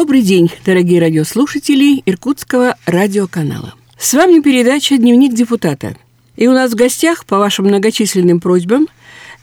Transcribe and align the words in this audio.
Добрый 0.00 0.22
день, 0.22 0.50
дорогие 0.64 0.98
радиослушатели 0.98 2.02
Иркутского 2.06 2.74
радиоканала. 2.86 3.74
С 3.98 4.14
вами 4.14 4.40
передача 4.40 4.96
«Дневник 4.96 5.34
депутата». 5.34 5.94
И 6.36 6.48
у 6.48 6.52
нас 6.52 6.72
в 6.72 6.74
гостях, 6.74 7.26
по 7.26 7.36
вашим 7.36 7.66
многочисленным 7.66 8.40
просьбам, 8.40 8.88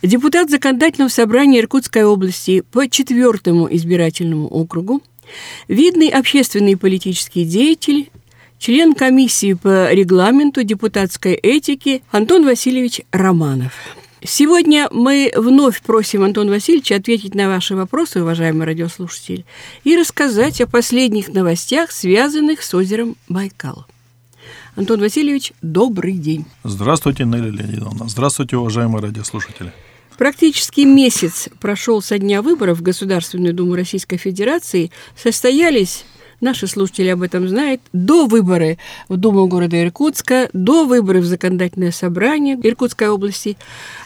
депутат 0.01 0.49
Законодательного 0.49 1.09
собрания 1.09 1.59
Иркутской 1.59 2.05
области 2.05 2.61
по 2.71 2.89
четвертому 2.89 3.67
избирательному 3.69 4.47
округу, 4.47 5.03
видный 5.67 6.09
общественный 6.09 6.71
и 6.71 6.75
политический 6.75 7.45
деятель, 7.45 8.09
член 8.57 8.95
комиссии 8.95 9.53
по 9.53 9.93
регламенту 9.93 10.63
депутатской 10.63 11.33
этики 11.33 12.01
Антон 12.09 12.43
Васильевич 12.43 13.01
Романов. 13.11 13.73
Сегодня 14.23 14.87
мы 14.91 15.31
вновь 15.35 15.81
просим 15.81 16.23
Антона 16.23 16.51
Васильевича 16.51 16.95
ответить 16.95 17.35
на 17.35 17.47
ваши 17.47 17.75
вопросы, 17.75 18.21
уважаемый 18.21 18.65
радиослушатель, 18.65 19.45
и 19.83 19.95
рассказать 19.95 20.59
о 20.59 20.67
последних 20.67 21.27
новостях, 21.29 21.91
связанных 21.91 22.63
с 22.63 22.73
озером 22.73 23.15
Байкал. 23.29 23.85
Антон 24.75 24.99
Васильевич, 24.99 25.53
добрый 25.61 26.13
день. 26.13 26.45
Здравствуйте, 26.63 27.25
Нелли 27.25 27.51
Леонидовна. 27.51 28.07
Здравствуйте, 28.07 28.57
уважаемые 28.57 29.03
радиослушатели. 29.03 29.71
Практически 30.17 30.81
месяц 30.81 31.49
прошел 31.59 32.01
со 32.01 32.17
дня 32.17 32.41
выборов 32.41 32.79
в 32.79 32.81
Государственную 32.81 33.53
Думу 33.53 33.75
Российской 33.75 34.17
Федерации. 34.17 34.91
Состоялись 35.15 36.05
наши 36.41 36.67
слушатели 36.67 37.09
об 37.09 37.21
этом 37.21 37.47
знают, 37.47 37.81
до 37.93 38.25
выборы 38.25 38.77
в 39.09 39.17
Думу 39.17 39.47
города 39.47 39.81
Иркутска, 39.81 40.49
до 40.53 40.85
выборов 40.85 41.23
в 41.23 41.27
Законодательное 41.27 41.91
собрание 41.91 42.57
Иркутской 42.61 43.09
области, 43.09 43.57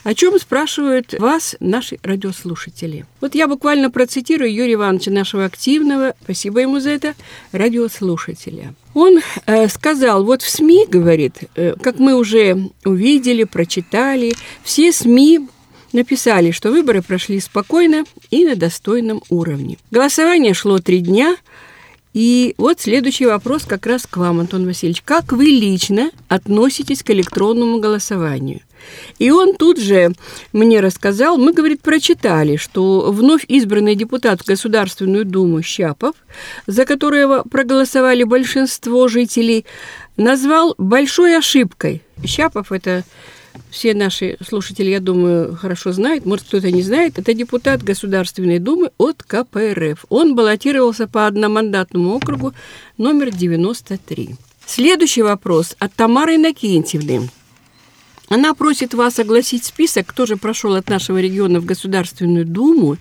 о 0.04 0.14
чем 0.14 0.38
спрашивают 0.38 1.14
вас 1.18 1.56
наши 1.60 1.98
радиослушатели. 2.02 3.04
Вот 3.20 3.34
я 3.34 3.48
буквально 3.48 3.90
процитирую 3.90 4.52
Юрия 4.52 4.74
Ивановича, 4.74 5.10
нашего 5.10 5.44
активного, 5.44 6.14
спасибо 6.22 6.60
ему 6.60 6.80
за 6.80 6.90
это, 6.90 7.14
радиослушателя. 7.52 8.74
Он 8.94 9.20
э, 9.46 9.68
сказал, 9.68 10.24
вот 10.24 10.42
в 10.42 10.50
СМИ, 10.50 10.86
говорит, 10.88 11.34
э, 11.54 11.74
как 11.80 11.98
мы 11.98 12.14
уже 12.14 12.70
увидели, 12.84 13.44
прочитали, 13.44 14.34
все 14.62 14.92
СМИ 14.92 15.48
написали, 15.92 16.50
что 16.50 16.70
выборы 16.70 17.02
прошли 17.02 17.40
спокойно 17.40 18.04
и 18.30 18.44
на 18.44 18.56
достойном 18.56 19.22
уровне. 19.28 19.78
Голосование 19.90 20.54
шло 20.54 20.78
три 20.78 21.00
дня– 21.00 21.36
и 22.14 22.54
вот 22.58 22.80
следующий 22.80 23.26
вопрос 23.26 23.64
как 23.64 23.86
раз 23.86 24.06
к 24.06 24.16
вам, 24.18 24.40
Антон 24.40 24.66
Васильевич. 24.66 25.02
Как 25.02 25.32
вы 25.32 25.46
лично 25.46 26.10
относитесь 26.28 27.02
к 27.02 27.10
электронному 27.10 27.78
голосованию? 27.78 28.60
И 29.18 29.30
он 29.30 29.54
тут 29.54 29.78
же 29.78 30.12
мне 30.52 30.80
рассказал, 30.80 31.38
мы, 31.38 31.52
говорит, 31.52 31.80
прочитали, 31.82 32.56
что 32.56 33.12
вновь 33.12 33.44
избранный 33.46 33.94
депутат 33.94 34.40
в 34.40 34.46
Государственную 34.46 35.24
Думу 35.24 35.62
Щапов, 35.62 36.14
за 36.66 36.84
которого 36.84 37.44
проголосовали 37.48 38.24
большинство 38.24 39.08
жителей, 39.08 39.64
назвал 40.16 40.74
большой 40.78 41.38
ошибкой. 41.38 42.02
Щапов– 42.24 42.70
это 42.72 43.04
все 43.70 43.94
наши 43.94 44.36
слушатели, 44.46 44.90
я 44.90 45.00
думаю, 45.00 45.56
хорошо 45.56 45.92
знают, 45.92 46.26
может, 46.26 46.46
кто-то 46.46 46.70
не 46.70 46.82
знает, 46.82 47.18
это 47.18 47.34
депутат 47.34 47.82
Государственной 47.82 48.58
Думы 48.58 48.90
от 48.98 49.22
КПРФ. 49.22 50.04
Он 50.08 50.34
баллотировался 50.34 51.06
по 51.06 51.26
одномандатному 51.26 52.14
округу 52.14 52.52
номер 52.98 53.30
93. 53.30 54.36
Следующий 54.66 55.22
вопрос 55.22 55.76
от 55.78 55.92
Тамары 55.94 56.36
Иннокентьевны. 56.36 57.28
Она 58.32 58.54
просит 58.54 58.94
вас 58.94 59.18
огласить 59.18 59.62
список, 59.62 60.06
кто 60.06 60.24
же 60.24 60.38
прошел 60.38 60.74
от 60.74 60.88
нашего 60.88 61.20
региона 61.20 61.60
в 61.60 61.66
Государственную 61.66 62.46
Думу, 62.46 62.96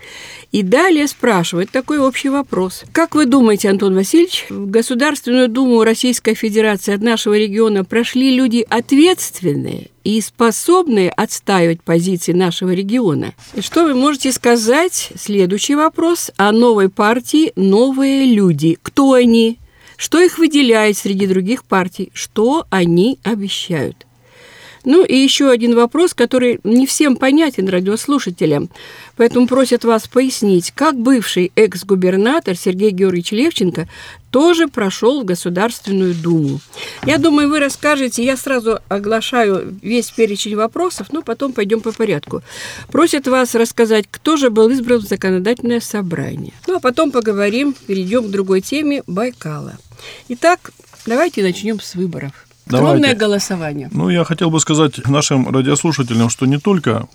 и 0.51 0.61
далее 0.61 1.07
спрашивает 1.07 1.71
такой 1.71 1.99
общий 1.99 2.27
вопрос. 2.27 2.83
Как 2.91 3.15
вы 3.15 3.25
думаете, 3.25 3.69
Антон 3.69 3.95
Васильевич, 3.95 4.47
в 4.49 4.69
Государственную 4.69 5.47
Думу 5.47 5.85
Российской 5.85 6.33
Федерации 6.33 6.93
от 6.93 7.01
нашего 7.01 7.37
региона 7.37 7.85
прошли 7.85 8.35
люди 8.35 8.65
ответственные 8.69 9.91
и 10.03 10.19
способные 10.19 11.09
отстаивать 11.09 11.81
позиции 11.81 12.33
нашего 12.33 12.71
региона? 12.73 13.33
И 13.55 13.61
что 13.61 13.85
вы 13.85 13.95
можете 13.95 14.33
сказать, 14.33 15.13
следующий 15.17 15.75
вопрос, 15.75 16.31
о 16.35 16.51
новой 16.51 16.89
партии 16.89 17.53
«Новые 17.55 18.25
люди». 18.25 18.77
Кто 18.81 19.13
они? 19.13 19.59
Что 19.95 20.19
их 20.19 20.37
выделяет 20.37 20.97
среди 20.97 21.25
других 21.25 21.63
партий? 21.63 22.11
Что 22.13 22.65
они 22.69 23.17
обещают? 23.23 24.05
Ну 24.83 25.03
и 25.05 25.15
еще 25.15 25.49
один 25.49 25.75
вопрос, 25.75 26.13
который 26.13 26.59
не 26.63 26.87
всем 26.87 27.15
понятен 27.15 27.69
радиослушателям, 27.69 28.69
поэтому 29.15 29.47
просят 29.47 29.83
вас 29.83 30.07
пояснить, 30.07 30.71
как 30.71 30.97
бывший 30.97 31.51
экс-губернатор 31.55 32.55
Сергей 32.55 32.91
Георгиевич 32.91 33.31
Левченко 33.31 33.87
тоже 34.31 34.67
прошел 34.67 35.21
в 35.21 35.25
Государственную 35.25 36.15
Думу. 36.15 36.61
Я 37.05 37.17
думаю, 37.17 37.49
вы 37.49 37.59
расскажете, 37.59 38.23
я 38.23 38.37
сразу 38.37 38.79
оглашаю 38.87 39.77
весь 39.81 40.09
перечень 40.09 40.55
вопросов, 40.55 41.07
но 41.11 41.21
потом 41.21 41.53
пойдем 41.53 41.81
по 41.81 41.91
порядку. 41.91 42.41
Просят 42.91 43.27
вас 43.27 43.53
рассказать, 43.55 44.05
кто 44.09 44.37
же 44.37 44.49
был 44.49 44.69
избран 44.69 45.01
в 45.01 45.07
законодательное 45.07 45.81
собрание. 45.81 46.53
Ну, 46.65 46.77
а 46.77 46.79
потом 46.79 47.11
поговорим, 47.11 47.75
перейдем 47.85 48.27
к 48.27 48.31
другой 48.31 48.61
теме 48.61 49.03
Байкала. 49.05 49.77
Итак, 50.29 50.71
давайте 51.05 51.43
начнем 51.43 51.79
с 51.79 51.95
выборов. 51.95 52.47
Электронное 52.67 53.15
голосование. 53.15 53.89
Ну, 53.91 54.09
я 54.09 54.23
хотел 54.23 54.49
бы 54.49 54.59
сказать 54.59 55.05
нашим 55.07 55.49
радиослушателям, 55.49 56.29
что 56.29 56.45
не 56.45 56.57
только 56.57 57.07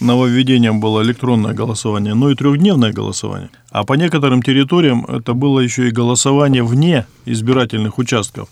нововведением 0.00 0.80
было 0.80 1.02
электронное 1.02 1.54
голосование, 1.54 2.14
но 2.14 2.30
и 2.30 2.34
трехдневное 2.34 2.92
голосование. 2.92 3.50
А 3.70 3.84
по 3.84 3.94
некоторым 3.94 4.42
территориям 4.42 5.04
это 5.06 5.34
было 5.34 5.60
еще 5.60 5.88
и 5.88 5.92
голосование 5.92 6.62
вне 6.62 7.06
избирательных 7.24 7.98
участков. 7.98 8.48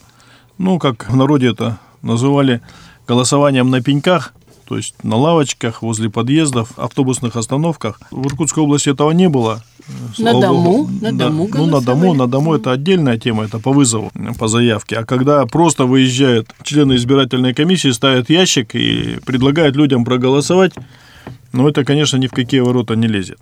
Ну, 0.58 0.78
как 0.78 1.10
в 1.10 1.16
народе 1.16 1.48
это 1.48 1.78
называли 2.02 2.62
голосованием 3.06 3.70
на 3.70 3.82
пеньках, 3.82 4.32
то 4.66 4.76
есть 4.76 4.94
на 5.04 5.16
лавочках, 5.16 5.82
возле 5.82 6.10
подъездов, 6.10 6.76
автобусных 6.76 7.36
остановках. 7.36 8.00
В 8.10 8.26
Иркутской 8.26 8.62
области 8.62 8.88
этого 8.88 9.12
не 9.12 9.28
было. 9.28 9.62
На 10.19 10.32
дому, 10.32 10.88
на 11.00 11.12
да, 11.12 11.26
дому 11.26 11.48
Ну, 11.52 11.66
на 11.66 11.80
дому, 11.80 12.14
на 12.14 12.26
дому 12.26 12.54
это 12.54 12.72
отдельная 12.72 13.19
тема, 13.19 13.44
это 13.44 13.58
по 13.58 13.72
вызову, 13.72 14.10
по 14.38 14.48
заявке. 14.48 14.97
А 14.97 15.04
когда 15.04 15.47
просто 15.47 15.84
выезжают 15.84 16.48
члены 16.62 16.94
избирательной 16.94 17.54
комиссии, 17.54 17.92
ставят 17.92 18.30
ящик 18.30 18.74
и 18.74 19.19
предлагают 19.24 19.76
людям 19.76 20.04
проголосовать, 20.04 20.72
ну, 21.52 21.69
это, 21.69 21.84
конечно, 21.84 22.16
ни 22.16 22.26
в 22.26 22.32
какие 22.32 22.60
ворота 22.60 22.97
не 22.97 23.06
лезет. 23.06 23.38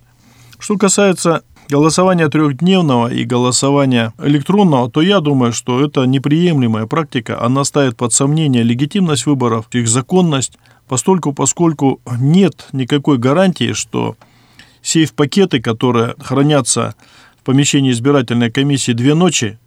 Что 0.59 0.77
касается 0.77 1.41
голосования 1.69 2.29
трехдневного 2.29 3.11
и 3.11 3.23
голосования 3.23 4.13
электронного, 4.19 4.89
то 4.89 5.01
я 5.01 5.19
думаю, 5.19 5.51
что 5.51 5.83
это 5.83 6.05
неприемлемая 6.05 6.85
практика. 6.85 7.41
Она 7.41 7.63
ставит 7.63 7.97
под 7.97 8.13
сомнение 8.13 8.63
легитимность 8.63 9.25
выборов, 9.25 9.65
их 9.71 9.87
законность, 9.87 10.53
постольку, 10.87 11.33
поскольку 11.33 11.99
нет 12.19 12.67
никакой 12.71 13.17
гарантии, 13.17 13.73
что 13.73 14.15
сейф-пакеты, 14.85 15.59
которые 15.59 16.15
хранятся 16.19 16.95
в 17.39 17.43
помещении 17.43 17.91
избирательной 17.91 18.51
комиссии 18.51 18.91
две 18.91 19.15
ночи, 19.15 19.57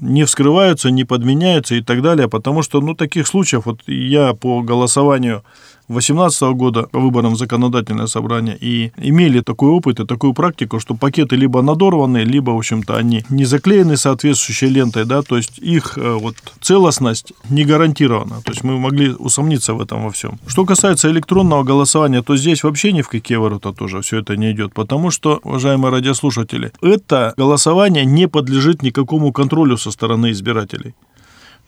не 0.00 0.24
вскрываются, 0.24 0.90
не 0.90 1.04
подменяются 1.04 1.74
и 1.74 1.82
так 1.82 2.02
далее, 2.02 2.28
потому 2.28 2.62
что, 2.62 2.80
ну, 2.80 2.94
таких 2.94 3.26
случаев, 3.26 3.66
вот 3.66 3.80
я 3.86 4.34
по 4.34 4.62
голосованию 4.62 5.44
2018 5.88 6.42
года 6.54 6.82
по 6.82 6.98
выборам 6.98 7.34
в 7.34 7.38
законодательное 7.38 8.06
собрание 8.06 8.56
и 8.60 8.92
имели 8.96 9.40
такой 9.40 9.70
опыт 9.70 10.00
и 10.00 10.06
такую 10.06 10.34
практику, 10.34 10.80
что 10.80 10.94
пакеты 10.94 11.36
либо 11.36 11.62
надорваны, 11.62 12.18
либо, 12.18 12.50
в 12.50 12.56
общем-то, 12.56 12.96
они 12.96 13.24
не 13.28 13.44
заклеены 13.44 13.96
соответствующей 13.96 14.68
лентой, 14.68 15.04
да, 15.04 15.22
то 15.22 15.36
есть 15.36 15.58
их 15.58 15.98
э, 15.98 16.12
вот 16.14 16.34
целостность 16.60 17.32
не 17.50 17.64
гарантирована, 17.64 18.42
то 18.42 18.52
есть 18.52 18.64
мы 18.64 18.78
могли 18.78 19.10
усомниться 19.10 19.74
в 19.74 19.80
этом 19.80 20.04
во 20.04 20.10
всем. 20.10 20.38
Что 20.46 20.64
касается 20.64 21.10
электронного 21.10 21.62
голосования, 21.62 22.22
то 22.22 22.36
здесь 22.36 22.64
вообще 22.64 22.92
ни 22.92 23.02
в 23.02 23.08
какие 23.08 23.38
ворота 23.38 23.72
тоже 23.72 24.00
все 24.00 24.18
это 24.18 24.36
не 24.36 24.52
идет, 24.52 24.74
потому 24.74 25.10
что, 25.10 25.40
уважаемые 25.44 25.92
радиослушатели, 25.92 26.72
это 26.82 27.34
голосование 27.36 28.04
не 28.04 28.28
подлежит 28.28 28.82
никакому 28.82 29.32
контролю 29.32 29.76
со 29.76 29.90
стороны 29.90 30.30
избирателей. 30.30 30.94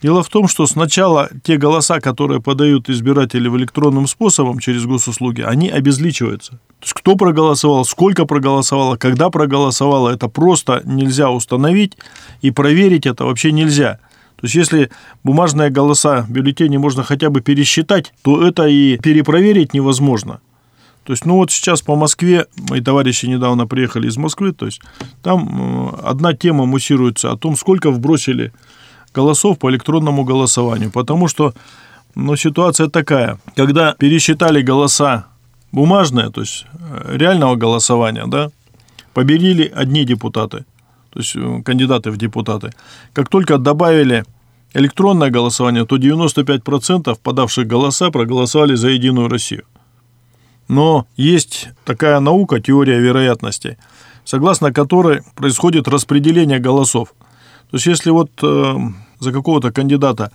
Дело 0.01 0.23
в 0.23 0.29
том, 0.29 0.47
что 0.47 0.65
сначала 0.65 1.29
те 1.43 1.57
голоса, 1.57 1.99
которые 1.99 2.41
подают 2.41 2.89
избиратели 2.89 3.49
в 3.49 3.57
электронным 3.57 4.07
способом 4.07 4.59
через 4.59 4.85
госуслуги, 4.85 5.41
они 5.41 5.69
обезличиваются. 5.69 6.51
То 6.51 6.83
есть 6.83 6.93
кто 6.93 7.15
проголосовал, 7.15 7.83
сколько 7.83 8.25
проголосовало, 8.25 8.95
когда 8.95 9.29
проголосовало, 9.29 10.09
это 10.09 10.29
просто 10.29 10.81
нельзя 10.85 11.29
установить 11.29 11.97
и 12.41 12.51
проверить 12.51 13.05
это 13.05 13.25
вообще 13.25 13.51
нельзя. 13.51 13.99
То 14.37 14.45
есть 14.45 14.55
если 14.55 14.89
бумажные 15.25 15.69
голоса 15.69 16.25
бюллетени 16.29 16.77
можно 16.77 17.03
хотя 17.03 17.29
бы 17.29 17.41
пересчитать, 17.41 18.13
то 18.23 18.41
это 18.41 18.67
и 18.67 18.97
перепроверить 18.97 19.73
невозможно. 19.73 20.39
То 21.03 21.13
есть, 21.13 21.25
ну 21.25 21.35
вот 21.35 21.51
сейчас 21.51 21.81
по 21.81 21.95
Москве, 21.95 22.45
мои 22.69 22.81
товарищи 22.81 23.25
недавно 23.25 23.65
приехали 23.65 24.07
из 24.07 24.15
Москвы, 24.17 24.53
то 24.53 24.67
есть 24.67 24.79
там 25.23 25.95
одна 26.03 26.33
тема 26.33 26.65
муссируется 26.65 27.31
о 27.31 27.37
том, 27.37 27.57
сколько 27.57 27.89
вбросили 27.89 28.53
голосов 29.13 29.57
по 29.57 29.69
электронному 29.69 30.23
голосованию, 30.23 30.91
потому 30.91 31.27
что 31.27 31.53
ну, 32.15 32.35
ситуация 32.35 32.87
такая, 32.87 33.39
когда 33.55 33.93
пересчитали 33.93 34.61
голоса 34.61 35.25
бумажные, 35.71 36.29
то 36.29 36.41
есть 36.41 36.65
э, 36.73 37.17
реального 37.17 37.55
голосования, 37.55 38.25
да, 38.27 38.49
победили 39.13 39.71
одни 39.75 40.05
депутаты. 40.05 40.65
то 41.11 41.19
есть 41.19 41.35
э, 41.35 41.61
кандидаты 41.63 42.11
в 42.11 42.17
депутаты. 42.17 42.71
Как 43.13 43.29
только 43.29 43.57
добавили 43.57 44.25
электронное 44.73 45.29
голосование, 45.29 45.85
то 45.85 45.97
95% 45.97 47.17
подавших 47.21 47.67
голоса 47.67 48.11
проголосовали 48.11 48.75
за 48.75 48.89
«Единую 48.89 49.29
Россию». 49.29 49.63
Но 50.67 51.07
есть 51.17 51.69
такая 51.83 52.19
наука, 52.19 52.59
теория 52.59 52.99
вероятностей, 52.99 53.77
согласно 54.23 54.71
которой 54.71 55.21
происходит 55.35 55.87
распределение 55.87 56.59
голосов. 56.59 57.13
То 57.71 57.77
есть 57.77 57.85
если 57.85 58.09
вот 58.09 58.31
э, 58.41 58.75
за 59.19 59.31
какого-то 59.31 59.71
кандидата 59.71 60.31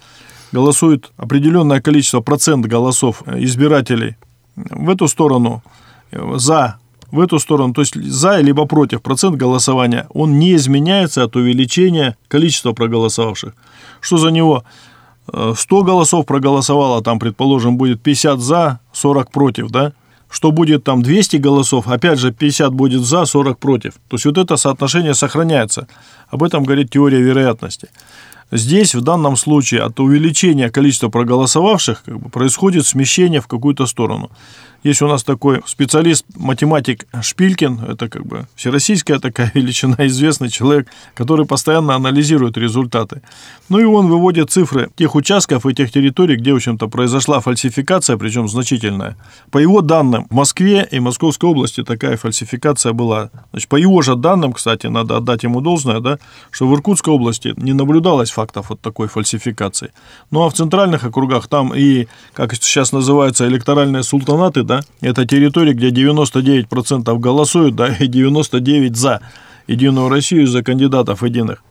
голосует 0.52 1.10
определенное 1.16 1.80
количество 1.80 2.20
процент 2.20 2.66
голосов 2.66 3.22
избирателей 3.26 4.16
в 4.56 4.88
эту 4.88 5.08
сторону, 5.08 5.62
э, 6.12 6.34
за 6.36 6.78
в 7.10 7.20
эту 7.20 7.38
сторону, 7.38 7.72
то 7.72 7.80
есть 7.80 7.94
за 7.94 8.40
либо 8.40 8.66
против 8.66 9.00
процент 9.00 9.36
голосования, 9.36 10.06
он 10.10 10.38
не 10.38 10.54
изменяется 10.54 11.22
от 11.22 11.36
увеличения 11.36 12.16
количества 12.28 12.72
проголосовавших. 12.72 13.54
Что 14.00 14.16
за 14.16 14.30
него 14.30 14.64
100 15.28 15.54
э, 15.80 15.84
голосов 15.84 16.26
проголосовало, 16.26 17.02
там, 17.02 17.18
предположим, 17.18 17.76
будет 17.76 18.02
50 18.02 18.40
за, 18.40 18.80
40 18.92 19.30
против, 19.30 19.70
да? 19.70 19.92
Что 20.34 20.50
будет 20.50 20.82
там 20.82 21.00
200 21.00 21.36
голосов, 21.36 21.86
опять 21.86 22.18
же, 22.18 22.32
50 22.32 22.72
будет 22.74 23.02
за, 23.02 23.24
40 23.24 23.56
против. 23.56 23.92
То 24.08 24.16
есть 24.16 24.24
вот 24.24 24.36
это 24.36 24.56
соотношение 24.56 25.14
сохраняется. 25.14 25.86
Об 26.28 26.42
этом 26.42 26.64
говорит 26.64 26.90
теория 26.90 27.20
вероятности. 27.20 27.88
Здесь, 28.50 28.96
в 28.96 29.00
данном 29.00 29.36
случае, 29.36 29.82
от 29.82 30.00
увеличения 30.00 30.70
количества 30.70 31.08
проголосовавших 31.08 32.02
как 32.04 32.18
бы, 32.18 32.30
происходит 32.30 32.84
смещение 32.84 33.40
в 33.40 33.46
какую-то 33.46 33.86
сторону. 33.86 34.28
Есть 34.84 35.00
у 35.00 35.08
нас 35.08 35.24
такой 35.24 35.62
специалист, 35.64 36.26
математик 36.36 37.06
Шпилькин, 37.18 37.80
это 37.88 38.10
как 38.10 38.26
бы 38.26 38.46
всероссийская 38.54 39.18
такая 39.18 39.50
величина, 39.54 39.96
известный 40.00 40.50
человек, 40.50 40.88
который 41.14 41.46
постоянно 41.46 41.94
анализирует 41.94 42.58
результаты. 42.58 43.22
Ну 43.70 43.78
и 43.78 43.84
он 43.84 44.08
выводит 44.08 44.50
цифры 44.50 44.90
тех 44.94 45.14
участков 45.14 45.64
и 45.64 45.74
тех 45.74 45.90
территорий, 45.90 46.36
где, 46.36 46.52
в 46.52 46.56
общем-то, 46.56 46.88
произошла 46.88 47.40
фальсификация, 47.40 48.18
причем 48.18 48.46
значительная. 48.46 49.16
По 49.50 49.56
его 49.56 49.80
данным, 49.80 50.26
в 50.28 50.34
Москве 50.34 50.86
и 50.90 51.00
Московской 51.00 51.48
области 51.48 51.82
такая 51.82 52.18
фальсификация 52.18 52.92
была. 52.92 53.30
Значит, 53.52 53.70
по 53.70 53.76
его 53.76 54.02
же 54.02 54.16
данным, 54.16 54.52
кстати, 54.52 54.86
надо 54.88 55.16
отдать 55.16 55.44
ему 55.44 55.62
должное, 55.62 56.00
да, 56.00 56.18
что 56.50 56.68
в 56.68 56.74
Иркутской 56.74 57.14
области 57.14 57.54
не 57.56 57.72
наблюдалось 57.72 58.30
фактов 58.30 58.68
вот 58.68 58.82
такой 58.82 59.08
фальсификации. 59.08 59.92
Ну 60.30 60.42
а 60.42 60.50
в 60.50 60.52
центральных 60.52 61.04
округах 61.04 61.48
там 61.48 61.72
и, 61.74 62.06
как 62.34 62.54
сейчас 62.54 62.92
называются, 62.92 63.46
электоральные 63.48 64.02
султанаты, 64.02 64.62
да, 64.62 64.73
да, 64.80 65.08
это 65.08 65.26
территория, 65.26 65.72
где 65.72 65.90
99% 65.90 67.18
голосуют, 67.18 67.76
да, 67.76 67.88
и 67.88 68.06
99 68.06 68.96
за 68.96 69.20
Единую 69.66 70.08
Россию, 70.08 70.46
за 70.46 70.62
кандидатов 70.62 71.22
единых. 71.22 71.62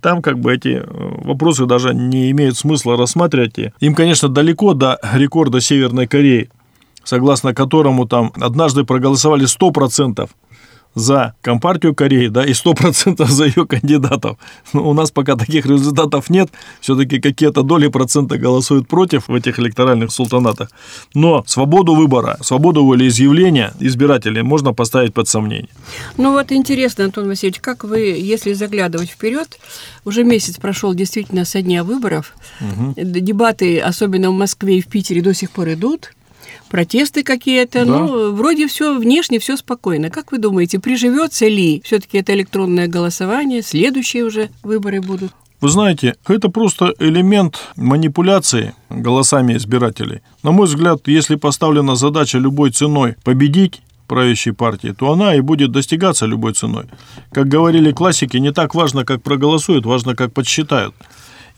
Там 0.00 0.22
как 0.22 0.38
бы 0.38 0.52
эти 0.52 0.82
э, 0.82 0.84
вопросы 1.24 1.66
даже 1.66 1.94
не 1.94 2.30
имеют 2.30 2.56
смысла 2.56 2.96
рассматривать. 2.96 3.56
Им, 3.80 3.94
конечно, 3.94 4.28
далеко 4.28 4.74
до 4.74 4.98
рекорда 5.14 5.60
Северной 5.60 6.06
Кореи, 6.06 6.50
согласно 7.04 7.54
которому 7.54 8.06
там 8.06 8.32
однажды 8.40 8.84
проголосовали 8.84 9.46
100% 9.46 10.28
за 10.94 11.34
Компартию 11.42 11.94
Кореи, 11.94 12.28
да, 12.28 12.44
и 12.44 12.52
100% 12.52 13.24
за 13.26 13.44
ее 13.44 13.66
кандидатов. 13.66 14.36
Но 14.72 14.88
у 14.88 14.94
нас 14.94 15.10
пока 15.10 15.36
таких 15.36 15.66
результатов 15.66 16.30
нет, 16.30 16.50
все-таки 16.80 17.20
какие-то 17.20 17.62
доли 17.62 17.88
процента 17.88 18.38
голосуют 18.38 18.88
против 18.88 19.28
в 19.28 19.34
этих 19.34 19.58
электоральных 19.58 20.10
султанатах. 20.10 20.70
Но 21.14 21.44
свободу 21.46 21.94
выбора, 21.94 22.38
свободу 22.42 22.84
волеизъявления 22.84 23.72
избирателей 23.80 24.42
можно 24.42 24.72
поставить 24.72 25.14
под 25.14 25.28
сомнение. 25.28 25.68
Ну 26.16 26.32
вот 26.32 26.52
интересно, 26.52 27.04
Антон 27.04 27.28
Васильевич, 27.28 27.60
как 27.60 27.84
вы, 27.84 27.98
если 27.98 28.52
заглядывать 28.52 29.10
вперед, 29.10 29.58
уже 30.04 30.24
месяц 30.24 30.56
прошел 30.56 30.94
действительно 30.94 31.44
со 31.44 31.62
дня 31.62 31.84
выборов, 31.84 32.34
угу. 32.60 32.94
дебаты, 32.96 33.80
особенно 33.80 34.30
в 34.30 34.34
Москве 34.34 34.78
и 34.78 34.82
в 34.82 34.86
Питере, 34.86 35.22
до 35.22 35.34
сих 35.34 35.50
пор 35.50 35.72
идут 35.72 36.12
протесты 36.70 37.22
какие-то. 37.22 37.84
Да. 37.84 37.98
Ну, 37.98 38.32
вроде 38.32 38.66
все 38.66 38.96
внешне 38.98 39.38
все 39.38 39.56
спокойно. 39.56 40.08
Как 40.08 40.32
вы 40.32 40.38
думаете, 40.38 40.78
приживется 40.78 41.46
ли 41.48 41.82
все-таки 41.84 42.18
это 42.18 42.32
электронное 42.32 42.88
голосование? 42.88 43.62
Следующие 43.62 44.24
уже 44.24 44.48
выборы 44.62 45.02
будут? 45.02 45.32
Вы 45.60 45.68
знаете, 45.68 46.14
это 46.26 46.48
просто 46.48 46.94
элемент 46.98 47.58
манипуляции 47.76 48.72
голосами 48.88 49.56
избирателей. 49.56 50.20
На 50.42 50.52
мой 50.52 50.66
взгляд, 50.66 51.00
если 51.06 51.34
поставлена 51.34 51.96
задача 51.96 52.38
любой 52.38 52.70
ценой 52.70 53.16
победить 53.24 53.82
правящей 54.06 54.54
партии, 54.54 54.94
то 54.98 55.12
она 55.12 55.34
и 55.34 55.40
будет 55.40 55.70
достигаться 55.70 56.26
любой 56.26 56.54
ценой. 56.54 56.86
Как 57.30 57.46
говорили 57.46 57.92
классики, 57.92 58.38
не 58.38 58.52
так 58.52 58.74
важно, 58.74 59.04
как 59.04 59.22
проголосуют, 59.22 59.84
важно, 59.84 60.16
как 60.16 60.32
подсчитают. 60.32 60.94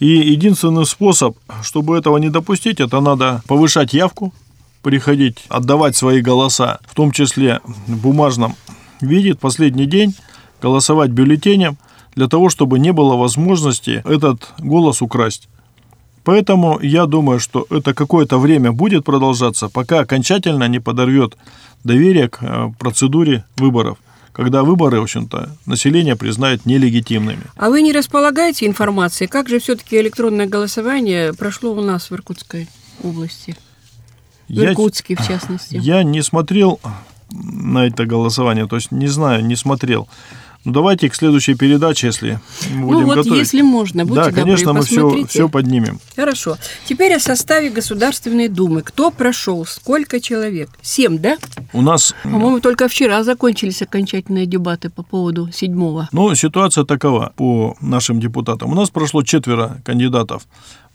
И 0.01 0.07
единственный 0.07 0.85
способ, 0.85 1.37
чтобы 1.63 1.97
этого 1.97 2.19
не 2.19 2.29
допустить, 2.29 2.81
это 2.81 3.01
надо 3.01 3.41
повышать 3.47 3.95
явку, 3.95 4.35
приходить, 4.83 5.45
отдавать 5.49 5.97
свои 5.97 6.21
голоса, 6.21 6.81
в 6.85 6.95
том 6.95 7.13
числе 7.13 7.61
в 7.65 7.97
бумажном 7.97 8.57
виде, 9.01 9.35
последний 9.35 9.87
день, 9.87 10.15
голосовать 10.61 11.11
бюллетенем, 11.11 11.77
для 12.15 12.29
того, 12.29 12.51
чтобы 12.51 12.79
не 12.79 12.93
было 12.93 13.17
возможности 13.17 14.03
этот 14.05 14.53
голос 14.59 15.01
украсть. 15.01 15.49
Поэтому 16.25 16.79
я 16.81 17.07
думаю, 17.07 17.41
что 17.41 17.67
это 17.71 17.95
какое-то 17.95 18.39
время 18.39 18.71
будет 18.71 19.05
продолжаться, 19.05 19.69
пока 19.69 20.01
окончательно 20.01 20.69
не 20.69 20.79
подорвет 20.79 21.37
доверие 21.85 22.29
к 22.29 22.39
э, 22.43 22.71
процедуре 22.79 23.45
выборов 23.57 23.99
когда 24.33 24.63
выборы, 24.63 24.99
в 24.99 25.03
общем-то, 25.03 25.51
население 25.67 26.17
признает 26.17 26.65
нелегитимными. 26.65 27.43
А 27.57 27.69
вы 27.69 27.83
не 27.83 27.93
располагаете 27.93 28.67
информацией, 28.67 29.29
как 29.29 29.49
же 29.49 29.59
все-таки 29.59 30.01
электронное 30.01 30.47
голосование 30.47 31.35
прошло 31.35 31.73
у 31.73 31.83
нас 31.83 32.11
в 32.11 32.15
Иркутской 32.15 32.69
области? 33.03 33.57
В 34.53 34.55
я, 34.55 34.71
Иркутске, 34.71 35.17
в 35.17 35.27
частности. 35.27 35.79
Я 35.81 36.03
не 36.03 36.21
смотрел 36.21 36.79
на 37.31 37.87
это 37.87 38.05
голосование, 38.05 38.69
то 38.69 38.77
есть 38.77 38.93
не 38.93 39.09
знаю, 39.09 39.43
не 39.43 39.57
смотрел. 39.57 40.09
Ну, 40.65 40.73
давайте 40.73 41.09
к 41.09 41.15
следующей 41.15 41.55
передаче, 41.55 42.09
если 42.09 42.39
мы 42.71 42.81
ну, 42.81 42.87
будем 42.87 43.01
ну, 43.01 43.07
вот 43.07 43.17
готовить. 43.17 43.39
если 43.39 43.63
можно, 43.63 44.05
будьте 44.05 44.21
Да, 44.21 44.27
добры, 44.27 44.43
конечно, 44.43 44.73
мы 44.75 44.83
все, 44.83 45.27
все 45.27 45.49
поднимем. 45.49 45.99
Хорошо. 46.15 46.57
Теперь 46.85 47.15
о 47.15 47.19
составе 47.19 47.71
Государственной 47.71 48.49
Думы. 48.49 48.83
Кто 48.83 49.11
прошел? 49.11 49.65
Сколько 49.65 50.21
человек? 50.21 50.69
Семь, 50.81 51.19
да? 51.19 51.37
У 51.73 51.83
нас... 51.83 52.15
По-моему, 52.23 52.61
только 52.61 52.87
вчера 52.89 53.25
закончились 53.25 53.83
окончательные 53.83 54.47
дебаты 54.47 54.89
по 54.91 55.03
поводу 55.03 55.51
седьмого. 55.51 56.09
Ну, 56.13 56.33
ситуация 56.35 56.85
такова 56.85 57.33
по 57.35 57.77
нашим 57.81 58.21
депутатам. 58.21 58.71
У 58.71 58.75
нас 58.75 58.91
прошло 58.91 59.23
четверо 59.23 59.81
кандидатов 59.85 60.43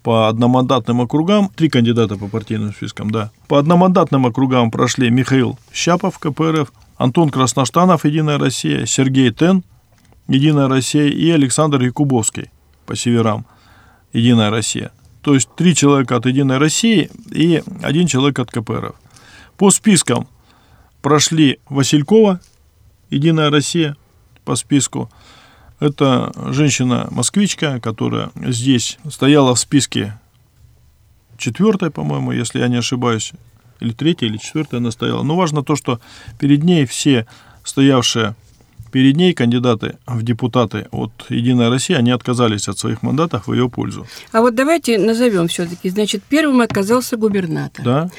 по 0.04 0.28
одномандатным 0.28 1.02
округам, 1.02 1.50
три 1.56 1.70
кандидата 1.70 2.18
по 2.18 2.28
партийным 2.28 2.74
спискам, 2.74 3.12
да. 3.12 3.32
По 3.48 3.60
одномандатным 3.60 4.26
округам 4.26 4.72
прошли 4.72 5.10
Михаил 5.10 5.58
Щапов, 5.74 6.20
КПРФ, 6.20 6.72
Антон 6.98 7.30
Красноштанов, 7.30 8.06
Единая 8.06 8.38
Россия, 8.38 8.86
Сергей 8.86 9.32
Тен, 9.32 9.64
Единая 10.28 10.68
Россия 10.68 11.08
и 11.08 11.30
Александр 11.30 11.82
Якубовский 11.82 12.52
по 12.86 12.96
северам, 12.96 13.46
Единая 14.14 14.50
Россия. 14.50 14.92
То 15.22 15.34
есть 15.34 15.50
три 15.56 15.76
человека 15.76 16.16
от 16.16 16.26
Единой 16.26 16.58
России 16.58 17.10
и 17.32 17.62
один 17.82 18.08
человек 18.08 18.40
от 18.40 18.50
КПРФ. 18.50 18.96
По 19.58 19.72
спискам 19.72 20.28
прошли 21.02 21.60
Василькова, 21.70 22.40
Единая 23.10 23.50
Россия 23.50 23.96
по 24.46 24.56
списку, 24.56 25.10
это 25.80 26.32
женщина-москвичка, 26.52 27.80
которая 27.80 28.32
здесь 28.36 28.98
стояла 29.10 29.56
в 29.56 29.60
списке 29.60 30.20
четвертой, 31.38 31.92
по-моему, 31.92 32.32
если 32.32 32.60
я 32.60 32.68
не 32.68 32.78
ошибаюсь, 32.78 33.32
или 33.80 33.92
третья, 33.92 34.26
или 34.26 34.38
четвертая 34.38 34.80
она 34.80 34.92
стояла. 34.92 35.24
Но 35.24 35.36
важно 35.36 35.64
то, 35.64 35.76
что 35.76 36.00
перед 36.40 36.64
ней 36.64 36.86
все 36.86 37.28
стоявшие 37.64 38.36
перед 38.92 39.16
ней 39.16 39.34
кандидаты 39.34 39.98
в 40.06 40.24
депутаты 40.24 40.88
от 40.92 41.12
«Единая 41.30 41.70
Россия», 41.70 41.98
они 41.98 42.12
отказались 42.12 42.68
от 42.68 42.78
своих 42.78 43.04
мандатов 43.04 43.48
в 43.48 43.54
ее 43.54 43.70
пользу. 43.70 44.06
А 44.32 44.42
вот 44.42 44.56
давайте 44.56 44.98
назовем 44.98 45.48
все-таки. 45.48 45.90
Значит, 45.90 46.24
первым 46.24 46.62
оказался 46.62 47.18
губернатор. 47.18 47.84
Да. 47.84 48.10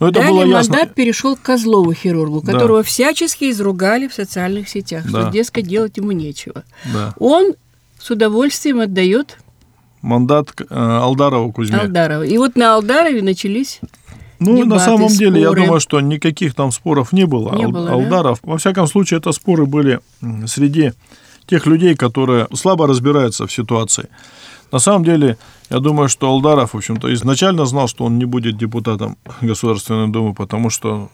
Но 0.00 0.08
это 0.08 0.20
Далее 0.20 0.32
было 0.32 0.44
ясно. 0.44 0.74
мандат 0.74 0.94
перешел 0.94 1.36
к 1.36 1.42
Козлову 1.42 1.92
хирургу, 1.92 2.42
которого 2.42 2.78
да. 2.78 2.82
всячески 2.82 3.50
изругали 3.50 4.08
в 4.08 4.14
социальных 4.14 4.68
сетях, 4.68 5.04
да. 5.04 5.22
что, 5.22 5.30
дескать, 5.30 5.66
делать 5.66 5.96
ему 5.96 6.12
нечего. 6.12 6.64
Да. 6.92 7.14
Он 7.18 7.54
с 7.98 8.10
удовольствием 8.10 8.80
отдает 8.80 9.38
мандат 10.02 10.48
э, 10.58 10.64
Алдарову 10.70 11.52
Кузьме. 11.52 11.78
Алдарова. 11.78 12.22
И 12.22 12.36
вот 12.36 12.56
на 12.56 12.74
Алдарове 12.74 13.22
начались 13.22 13.80
ну, 14.44 14.56
Дебаты, 14.56 14.68
на 14.68 14.78
самом 14.78 15.08
деле, 15.08 15.42
споры. 15.42 15.60
я 15.60 15.66
думаю, 15.66 15.80
что 15.80 16.00
никаких 16.00 16.54
там 16.54 16.72
споров 16.72 17.12
не 17.12 17.26
было. 17.26 17.54
Не 17.54 17.64
Ал- 17.64 17.72
было 17.72 17.92
Алдаров. 17.92 18.40
Да? 18.42 18.52
Во 18.52 18.58
всяком 18.58 18.86
случае, 18.86 19.18
это 19.18 19.32
споры 19.32 19.66
были 19.66 20.00
среди 20.46 20.92
тех 21.46 21.66
людей, 21.66 21.94
которые 21.94 22.46
слабо 22.54 22.86
разбираются 22.86 23.46
в 23.46 23.52
ситуации. 23.52 24.08
На 24.72 24.78
самом 24.78 25.04
деле, 25.04 25.36
я 25.70 25.78
думаю, 25.78 26.08
что 26.08 26.28
Алдаров, 26.28 26.74
в 26.74 26.76
общем-то, 26.76 27.12
изначально 27.14 27.64
знал, 27.66 27.86
что 27.88 28.04
он 28.04 28.18
не 28.18 28.24
будет 28.24 28.56
депутатом 28.56 29.16
Государственной 29.40 30.08
Думы, 30.08 30.34
потому 30.34 30.70
что 30.70 31.10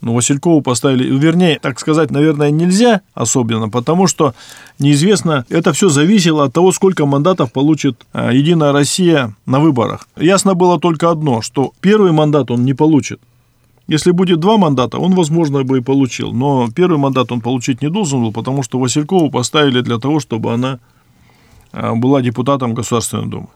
Но 0.00 0.14
Василькову 0.14 0.62
поставили, 0.62 1.04
вернее, 1.16 1.58
так 1.60 1.78
сказать, 1.78 2.10
наверное, 2.10 2.50
нельзя 2.50 3.02
особенно, 3.14 3.68
потому 3.68 4.06
что 4.06 4.34
неизвестно, 4.78 5.44
это 5.50 5.72
все 5.72 5.90
зависело 5.90 6.44
от 6.44 6.52
того, 6.54 6.72
сколько 6.72 7.04
мандатов 7.04 7.52
получит 7.52 8.06
а, 8.12 8.32
Единая 8.32 8.72
Россия 8.72 9.34
на 9.44 9.60
выборах. 9.60 10.08
Ясно 10.16 10.54
было 10.54 10.80
только 10.80 11.10
одно, 11.10 11.42
что 11.42 11.72
первый 11.80 12.12
мандат 12.12 12.50
он 12.50 12.64
не 12.64 12.72
получит. 12.72 13.20
Если 13.88 14.12
будет 14.12 14.38
два 14.38 14.56
мандата, 14.56 14.98
он, 14.98 15.14
возможно, 15.14 15.64
бы 15.64 15.78
и 15.78 15.82
получил. 15.82 16.32
Но 16.32 16.68
первый 16.70 16.96
мандат 16.96 17.32
он 17.32 17.40
получить 17.40 17.82
не 17.82 17.90
должен 17.90 18.22
был, 18.22 18.32
потому 18.32 18.62
что 18.62 18.78
Василькову 18.78 19.30
поставили 19.30 19.80
для 19.80 19.98
того, 19.98 20.20
чтобы 20.20 20.54
она 20.54 20.78
а, 21.72 21.94
была 21.94 22.22
депутатом 22.22 22.72
Государственной 22.72 23.26
Думы. 23.26 23.48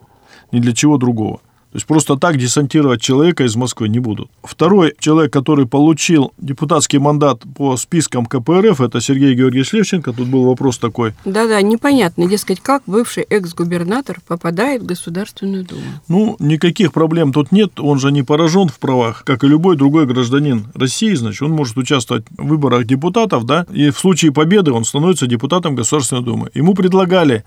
Ни 0.53 0.61
для 0.61 0.75
чего 0.75 0.99
другого. 0.99 1.41
То 1.75 1.78
есть 1.78 1.87
просто 1.88 2.16
так 2.16 2.37
десантировать 2.37 3.00
человека 3.00 3.43
из 3.43 3.57
Москвы 3.57 3.88
не 3.88 3.99
будут. 3.99 4.31
Второй 4.45 4.95
человек, 5.00 5.33
который 5.33 5.66
получил 5.66 6.33
депутатский 6.38 7.00
мандат 7.00 7.40
по 7.57 7.76
спискам 7.76 8.26
КПРФ, 8.26 8.81
это 8.81 9.00
Сергей 9.00 9.35
Георгиевич 9.35 9.73
Левченко. 9.73 10.12
Тут 10.12 10.28
был 10.28 10.45
вопрос 10.45 10.78
такой. 10.78 11.14
Да-да, 11.25 11.61
непонятно, 11.62 12.28
дескать, 12.28 12.61
как 12.61 12.85
бывший 12.87 13.25
экс-губернатор 13.25 14.21
попадает 14.25 14.83
в 14.83 14.87
Государственную 14.87 15.64
Думу. 15.64 15.83
Ну, 16.07 16.37
никаких 16.38 16.93
проблем 16.93 17.33
тут 17.33 17.50
нет. 17.50 17.81
Он 17.81 17.99
же 17.99 18.12
не 18.12 18.23
поражен 18.23 18.69
в 18.69 18.78
правах, 18.78 19.25
как 19.25 19.43
и 19.43 19.49
любой 19.49 19.76
другой 19.76 20.07
гражданин 20.07 20.69
России. 20.76 21.14
Значит, 21.14 21.43
он 21.43 21.50
может 21.50 21.76
участвовать 21.76 22.25
в 22.38 22.47
выборах 22.47 22.85
депутатов, 22.87 23.47
да, 23.47 23.66
и 23.73 23.90
в 23.90 23.99
случае 23.99 24.31
победы 24.31 24.71
он 24.71 24.85
становится 24.85 25.26
депутатом 25.26 25.75
Государственной 25.75 26.23
Думы. 26.23 26.50
Ему 26.54 26.75
предлагали, 26.75 27.43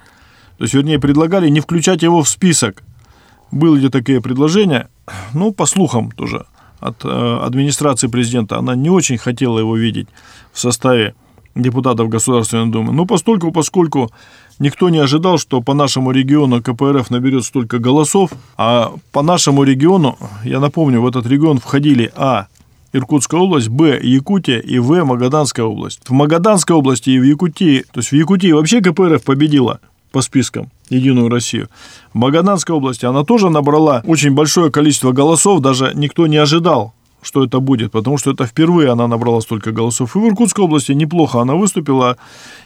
то 0.57 0.65
есть, 0.65 0.73
вернее, 0.73 0.99
предлагали 0.99 1.47
не 1.47 1.61
включать 1.61 2.03
его 2.03 2.23
в 2.23 2.27
список 2.27 2.83
были 3.51 3.89
такие 3.89 4.21
предложения, 4.21 4.89
ну, 5.33 5.51
по 5.51 5.65
слухам 5.65 6.11
тоже, 6.11 6.45
от 6.79 7.03
э, 7.05 7.39
администрации 7.43 8.07
президента, 8.07 8.57
она 8.57 8.75
не 8.75 8.89
очень 8.89 9.17
хотела 9.17 9.59
его 9.59 9.75
видеть 9.75 10.07
в 10.53 10.59
составе 10.59 11.15
депутатов 11.55 12.09
Государственной 12.09 12.71
Думы. 12.71 12.93
Но 12.93 13.05
постольку, 13.05 13.51
поскольку 13.51 14.11
никто 14.59 14.89
не 14.89 14.99
ожидал, 14.99 15.37
что 15.37 15.61
по 15.61 15.73
нашему 15.73 16.11
региону 16.11 16.61
КПРФ 16.61 17.09
наберет 17.09 17.45
столько 17.45 17.79
голосов, 17.79 18.31
а 18.57 18.93
по 19.11 19.21
нашему 19.21 19.63
региону, 19.63 20.17
я 20.43 20.59
напомню, 20.59 21.01
в 21.01 21.07
этот 21.07 21.25
регион 21.27 21.59
входили 21.59 22.11
А. 22.15 22.47
Иркутская 22.93 23.39
область, 23.39 23.67
Б. 23.67 23.99
Якутия 24.01 24.59
и 24.59 24.79
В. 24.79 25.03
Магаданская 25.03 25.65
область. 25.65 26.01
В 26.07 26.11
Магаданской 26.13 26.75
области 26.75 27.09
и 27.09 27.19
в 27.19 27.23
Якутии, 27.23 27.83
то 27.91 27.99
есть 27.99 28.11
в 28.11 28.15
Якутии 28.15 28.51
вообще 28.51 28.81
КПРФ 28.81 29.23
победила 29.23 29.79
по 30.11 30.21
спискам 30.21 30.71
Единую 30.89 31.29
Россию. 31.29 31.69
В 32.13 32.17
Магаданской 32.17 32.75
области 32.75 33.05
она 33.05 33.23
тоже 33.23 33.49
набрала 33.49 34.01
очень 34.05 34.31
большое 34.31 34.71
количество 34.71 35.11
голосов, 35.11 35.61
даже 35.61 35.91
никто 35.95 36.27
не 36.27 36.37
ожидал, 36.37 36.93
что 37.21 37.43
это 37.43 37.59
будет, 37.59 37.91
потому 37.91 38.17
что 38.17 38.31
это 38.31 38.45
впервые 38.45 38.91
она 38.91 39.07
набрала 39.07 39.41
столько 39.41 39.71
голосов. 39.71 40.15
И 40.15 40.19
в 40.19 40.27
Иркутской 40.27 40.63
области 40.63 40.91
неплохо 40.93 41.41
она 41.41 41.55
выступила, 41.55 42.17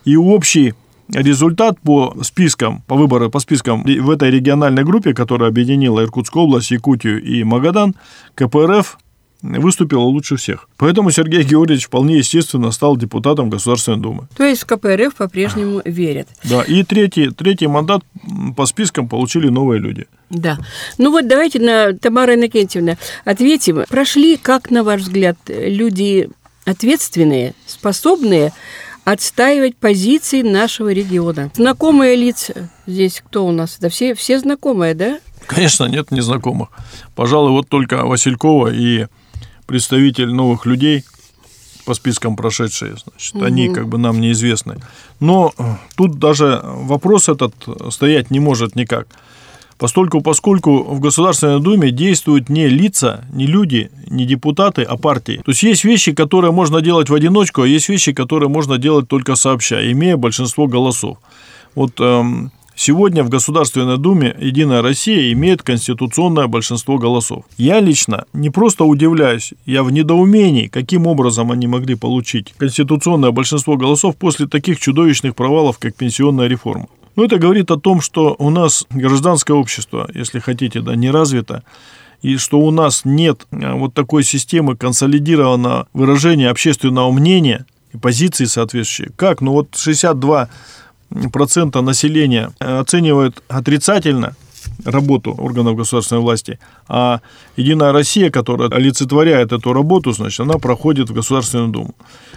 и 0.06 0.16
общий 0.16 0.74
результат 1.14 1.80
по 1.82 2.16
спискам, 2.22 2.84
по 2.88 2.96
выборам, 2.96 3.32
по 3.32 3.40
спискам 3.40 3.84
в 3.84 4.10
этой 4.10 4.32
региональной 4.32 4.84
группе, 4.84 5.14
которая 5.14 5.50
объединила 5.50 6.02
Иркутскую 6.02 6.46
область, 6.46 6.72
Якутию 6.72 7.22
и 7.22 7.44
Магадан, 7.44 7.96
КПРФ 8.36 8.98
выступила 9.42 10.02
лучше 10.02 10.36
всех. 10.36 10.68
Поэтому 10.78 11.12
Сергей 11.12 11.44
Георгиевич 11.44 11.86
вполне 11.86 12.18
естественно 12.18 12.72
стал 12.72 12.98
депутатом 12.98 13.50
Государственной 13.50 13.98
Думы. 13.98 14.28
То 14.36 14.44
есть 14.44 14.64
в 14.64 14.66
КПРФ 14.66 15.16
по-прежнему 15.16 15.82
верят. 15.86 16.28
Да, 16.44 16.62
и 16.62 16.84
третий, 16.84 17.32
третий 17.32 17.68
мандат 17.68 18.04
по 18.56 18.66
спискам 18.66 19.08
получили 19.08 19.50
новые 19.50 19.80
люди. 19.80 20.08
Да. 20.30 20.58
Ну 20.98 21.12
вот 21.12 21.28
давайте 21.28 21.60
на 21.60 21.94
Тамара 21.94 22.36
Иннокентьевна 22.36 22.98
ответим. 23.26 23.84
Прошли, 23.90 24.38
как, 24.38 24.72
на 24.72 24.84
ваш 24.84 25.02
взгляд, 25.02 25.38
люди 25.48 26.30
ответственные, 26.66 27.54
способные 27.66 28.54
отстаивать 29.04 29.76
позиции 29.76 30.44
нашего 30.44 30.94
региона. 30.94 31.52
Знакомые 31.56 32.16
лица 32.16 32.70
здесь 32.86 33.22
кто 33.26 33.48
у 33.48 33.52
нас? 33.52 33.78
Да 33.80 33.90
все, 33.90 34.14
все 34.14 34.40
знакомые, 34.40 34.94
да? 34.94 35.20
Конечно, 35.48 35.86
нет 35.86 36.12
незнакомых. 36.12 36.70
Пожалуй, 37.16 37.52
вот 37.52 37.68
только 37.68 38.06
Василькова 38.06 38.72
и 38.72 39.08
представитель 39.72 40.34
новых 40.34 40.66
людей 40.66 41.06
по 41.86 41.94
спискам 41.94 42.36
прошедшие, 42.36 42.96
значит, 42.98 43.36
угу. 43.36 43.46
они 43.46 43.70
как 43.70 43.88
бы 43.88 43.98
нам 43.98 44.20
неизвестны. 44.20 44.76
Но 45.22 45.54
э, 45.58 45.64
тут 45.96 46.20
даже 46.20 46.60
вопрос 46.64 47.30
этот 47.30 47.54
стоять 47.90 48.32
не 48.32 48.42
может 48.42 48.76
никак. 48.76 49.08
Постольку, 49.78 50.20
поскольку 50.20 50.84
в 50.84 51.00
Государственной 51.00 51.62
Думе 51.62 51.92
действуют 51.92 52.50
не 52.50 52.68
лица, 52.68 53.24
не 53.32 53.48
люди, 53.48 53.90
не 54.10 54.26
депутаты, 54.26 54.82
а 54.84 54.98
партии. 54.98 55.42
То 55.46 55.52
есть 55.52 55.64
есть 55.64 55.86
вещи, 55.86 56.12
которые 56.12 56.52
можно 56.52 56.82
делать 56.82 57.10
в 57.10 57.14
одиночку, 57.14 57.62
а 57.62 57.68
есть 57.68 57.88
вещи, 57.88 58.12
которые 58.12 58.50
можно 58.50 58.78
делать 58.78 59.08
только 59.08 59.36
сообща, 59.36 59.90
имея 59.90 60.18
большинство 60.18 60.68
голосов. 60.68 61.18
Вот 61.76 61.94
эм, 62.02 62.52
Сегодня 62.76 63.24
в 63.24 63.30
Государственной 63.30 63.98
Думе 63.98 64.36
«Единая 64.40 64.82
Россия» 64.82 65.32
имеет 65.34 65.62
конституционное 65.62 66.48
большинство 66.48 66.98
голосов. 66.98 67.44
Я 67.58 67.80
лично 67.80 68.26
не 68.34 68.50
просто 68.50 68.86
удивляюсь, 68.86 69.54
я 69.66 69.84
в 69.84 69.92
недоумении, 69.92 70.68
каким 70.68 71.06
образом 71.06 71.52
они 71.52 71.68
могли 71.68 71.96
получить 71.96 72.54
конституционное 72.58 73.32
большинство 73.32 73.78
голосов 73.78 74.16
после 74.16 74.48
таких 74.48 74.80
чудовищных 74.80 75.36
провалов, 75.36 75.78
как 75.80 75.96
пенсионная 75.96 76.48
реформа. 76.48 76.88
Но 77.16 77.26
это 77.26 77.38
говорит 77.38 77.72
о 77.72 77.78
том, 77.78 78.02
что 78.02 78.36
у 78.40 78.50
нас 78.50 78.86
гражданское 78.90 79.54
общество, 79.54 80.10
если 80.14 80.40
хотите, 80.40 80.82
да, 80.82 80.96
не 80.96 81.12
развито, 81.12 81.64
и 82.22 82.38
что 82.38 82.60
у 82.60 82.72
нас 82.72 83.02
нет 83.04 83.48
а, 83.52 83.76
вот 83.76 83.94
такой 83.94 84.24
системы 84.24 84.78
консолидированного 84.78 85.88
выражения 85.94 86.50
общественного 86.50 87.12
мнения 87.12 87.66
и 87.94 87.98
позиции 87.98 88.46
соответствующие. 88.46 89.12
Как? 89.16 89.42
Ну 89.42 89.52
вот 89.52 89.76
62 89.76 90.50
процента 91.32 91.82
населения 91.82 92.52
оценивают 92.60 93.44
отрицательно 93.48 94.36
работу 94.86 95.36
органов 95.38 95.76
государственной 95.76 96.22
власти, 96.22 96.60
а 96.88 97.20
Единая 97.58 97.92
Россия, 97.92 98.30
которая 98.30 98.70
олицетворяет 98.70 99.52
эту 99.52 99.74
работу, 99.74 100.12
значит, 100.12 100.40
она 100.40 100.58
проходит 100.58 101.10
в 101.10 101.14
Государственную 101.14 101.70
Думу. 101.70 101.96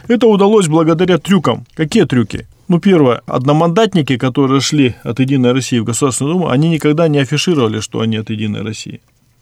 Это 0.08 0.26
удалось 0.26 0.68
благодаря 0.68 1.18
трюкам. 1.18 1.64
Какие 1.74 2.04
трюки? 2.04 2.46
Ну, 2.68 2.80
первое, 2.80 3.20
одномандатники, 3.26 4.16
которые 4.16 4.60
шли 4.60 4.94
от 5.04 5.20
Единой 5.20 5.52
России 5.52 5.78
в 5.78 5.84
Государственную 5.84 6.34
Думу, 6.34 6.48
они 6.48 6.68
никогда 6.68 7.08
не 7.08 7.18
афишировали, 7.18 7.80
что 7.80 8.00
они 8.00 8.16
от 8.16 8.30
Единой 8.30 8.62
России. 8.62 9.00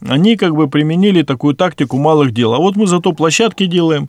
Они 0.09 0.37
как 0.37 0.55
бы 0.55 0.69
применили 0.69 1.23
такую 1.23 1.55
тактику 1.55 1.99
малых 1.99 2.33
дел. 2.33 2.53
А 2.53 2.59
вот 2.59 2.77
мы 2.77 2.87
зато 2.89 3.13
площадки 3.13 3.67
делаем, 3.67 4.09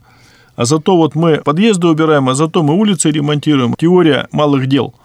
а 0.56 0.66
зато 0.66 0.98
вот 0.98 1.14
мы 1.16 1.38
подъезды 1.38 1.88
убираем, 1.88 2.30
а 2.30 2.36
зато 2.36 2.64
мы 2.64 2.74
улицы 2.74 3.12
ремонтируем. 3.12 3.76
Теория 3.78 4.28
малых 4.32 4.68
дел– 4.68 4.96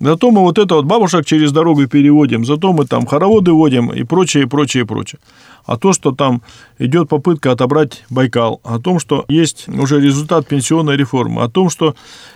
Зато 0.00 0.30
мы 0.30 0.42
вот 0.42 0.58
это 0.58 0.76
вот 0.76 0.84
бабушек 0.84 1.26
через 1.26 1.50
дорогу 1.50 1.86
переводим, 1.88 2.44
зато 2.44 2.72
мы 2.72 2.86
там 2.86 3.06
хороводы 3.06 3.52
водим 3.52 3.92
и 3.92 4.04
прочее, 4.04 4.46
прочее, 4.46 4.86
прочее. 4.86 5.18
А 5.66 5.76
то, 5.76 5.92
что 5.92 6.12
там 6.12 6.42
идет 6.78 7.08
попытка 7.08 7.52
отобрать 7.52 8.04
Байкал, 8.08 8.60
о 8.62 8.78
том, 8.78 9.00
что 9.00 9.24
есть 9.28 9.68
уже 9.68 10.00
результат 10.00 10.46
пенсионной 10.46 10.96
реформы, 10.96 11.42
о 11.42 11.48
том, 11.48 11.68
что 11.68 11.94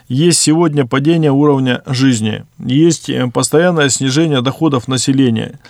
есть 0.08 0.40
сегодня 0.40 0.86
падение 0.86 1.30
уровня 1.30 1.82
жизни, 1.86 2.44
есть 2.58 3.08
э, 3.08 3.28
постоянное 3.28 3.88
снижение 3.90 4.42
доходов 4.42 4.88
населения, 4.88 5.60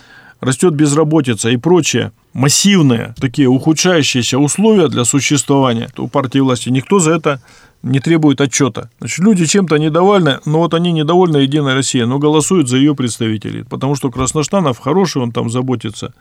растет 0.41 0.75
безработица 0.75 1.51
и 1.51 1.57
прочее, 1.57 2.13
массивные 2.33 3.15
такие 3.21 3.49
ухудшающиеся 3.49 4.39
условия 4.39 4.89
для 4.89 5.05
существования 5.05 5.89
у 5.99 6.09
партии 6.09 6.41
власти, 6.41 6.71
никто 6.71 6.99
за 6.99 7.13
это 7.13 7.41
не 7.83 8.01
требует 8.01 8.41
отчета. 8.41 8.91
Значит, 8.99 9.19
люди 9.19 9.47
чем-то 9.47 9.77
недовольны, 9.77 10.39
но 10.45 10.59
вот 10.59 10.75
они 10.75 10.93
недовольны 10.93 11.39
Единой 11.39 11.75
Россией, 11.75 12.05
но 12.05 12.19
голосуют 12.19 12.69
за 12.69 12.77
ее 12.77 12.95
представителей, 12.95 13.65
потому 13.65 13.95
что 13.97 14.11
Красноштанов 14.11 14.79
хороший, 14.79 15.23
он 15.23 15.33
там 15.33 15.51
заботится 15.51 16.15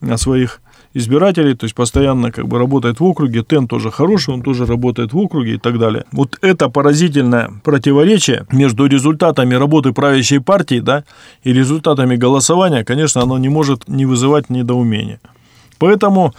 о 0.00 0.16
своих 0.16 0.60
избирателей, 0.94 1.54
то 1.54 1.64
есть 1.64 1.74
постоянно 1.74 2.32
как 2.32 2.48
бы 2.48 2.58
работает 2.58 3.00
в 3.00 3.04
округе, 3.04 3.42
Тен 3.42 3.68
тоже 3.68 3.90
хороший, 3.90 4.34
он 4.34 4.42
тоже 4.42 4.66
работает 4.66 5.12
в 5.12 5.18
округе 5.18 5.54
и 5.54 5.58
так 5.58 5.78
далее. 5.78 6.04
Вот 6.12 6.38
это 6.40 6.68
поразительное 6.68 7.50
противоречие 7.62 8.46
между 8.50 8.86
результатами 8.86 9.54
работы 9.54 9.92
правящей 9.92 10.40
партии 10.40 10.80
да, 10.80 11.04
и 11.44 11.52
результатами 11.52 12.16
голосования, 12.16 12.84
конечно, 12.84 13.22
оно 13.22 13.38
не 13.38 13.48
может 13.48 13.88
не 13.88 14.06
вызывать 14.06 14.48
недоумения. 14.50 15.20
Поэтому 15.78 16.34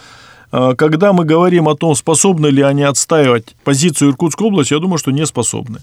когда 0.51 1.13
мы 1.13 1.25
говорим 1.25 1.67
о 1.67 1.75
том, 1.75 1.95
способны 1.95 2.47
ли 2.47 2.61
они 2.61 2.83
отстаивать 2.83 3.55
позицию 3.63 4.11
Иркутской 4.11 4.47
области, 4.47 4.73
я 4.73 4.79
думаю, 4.79 4.97
что 4.97 5.11
не 5.11 5.25
способны. 5.25 5.79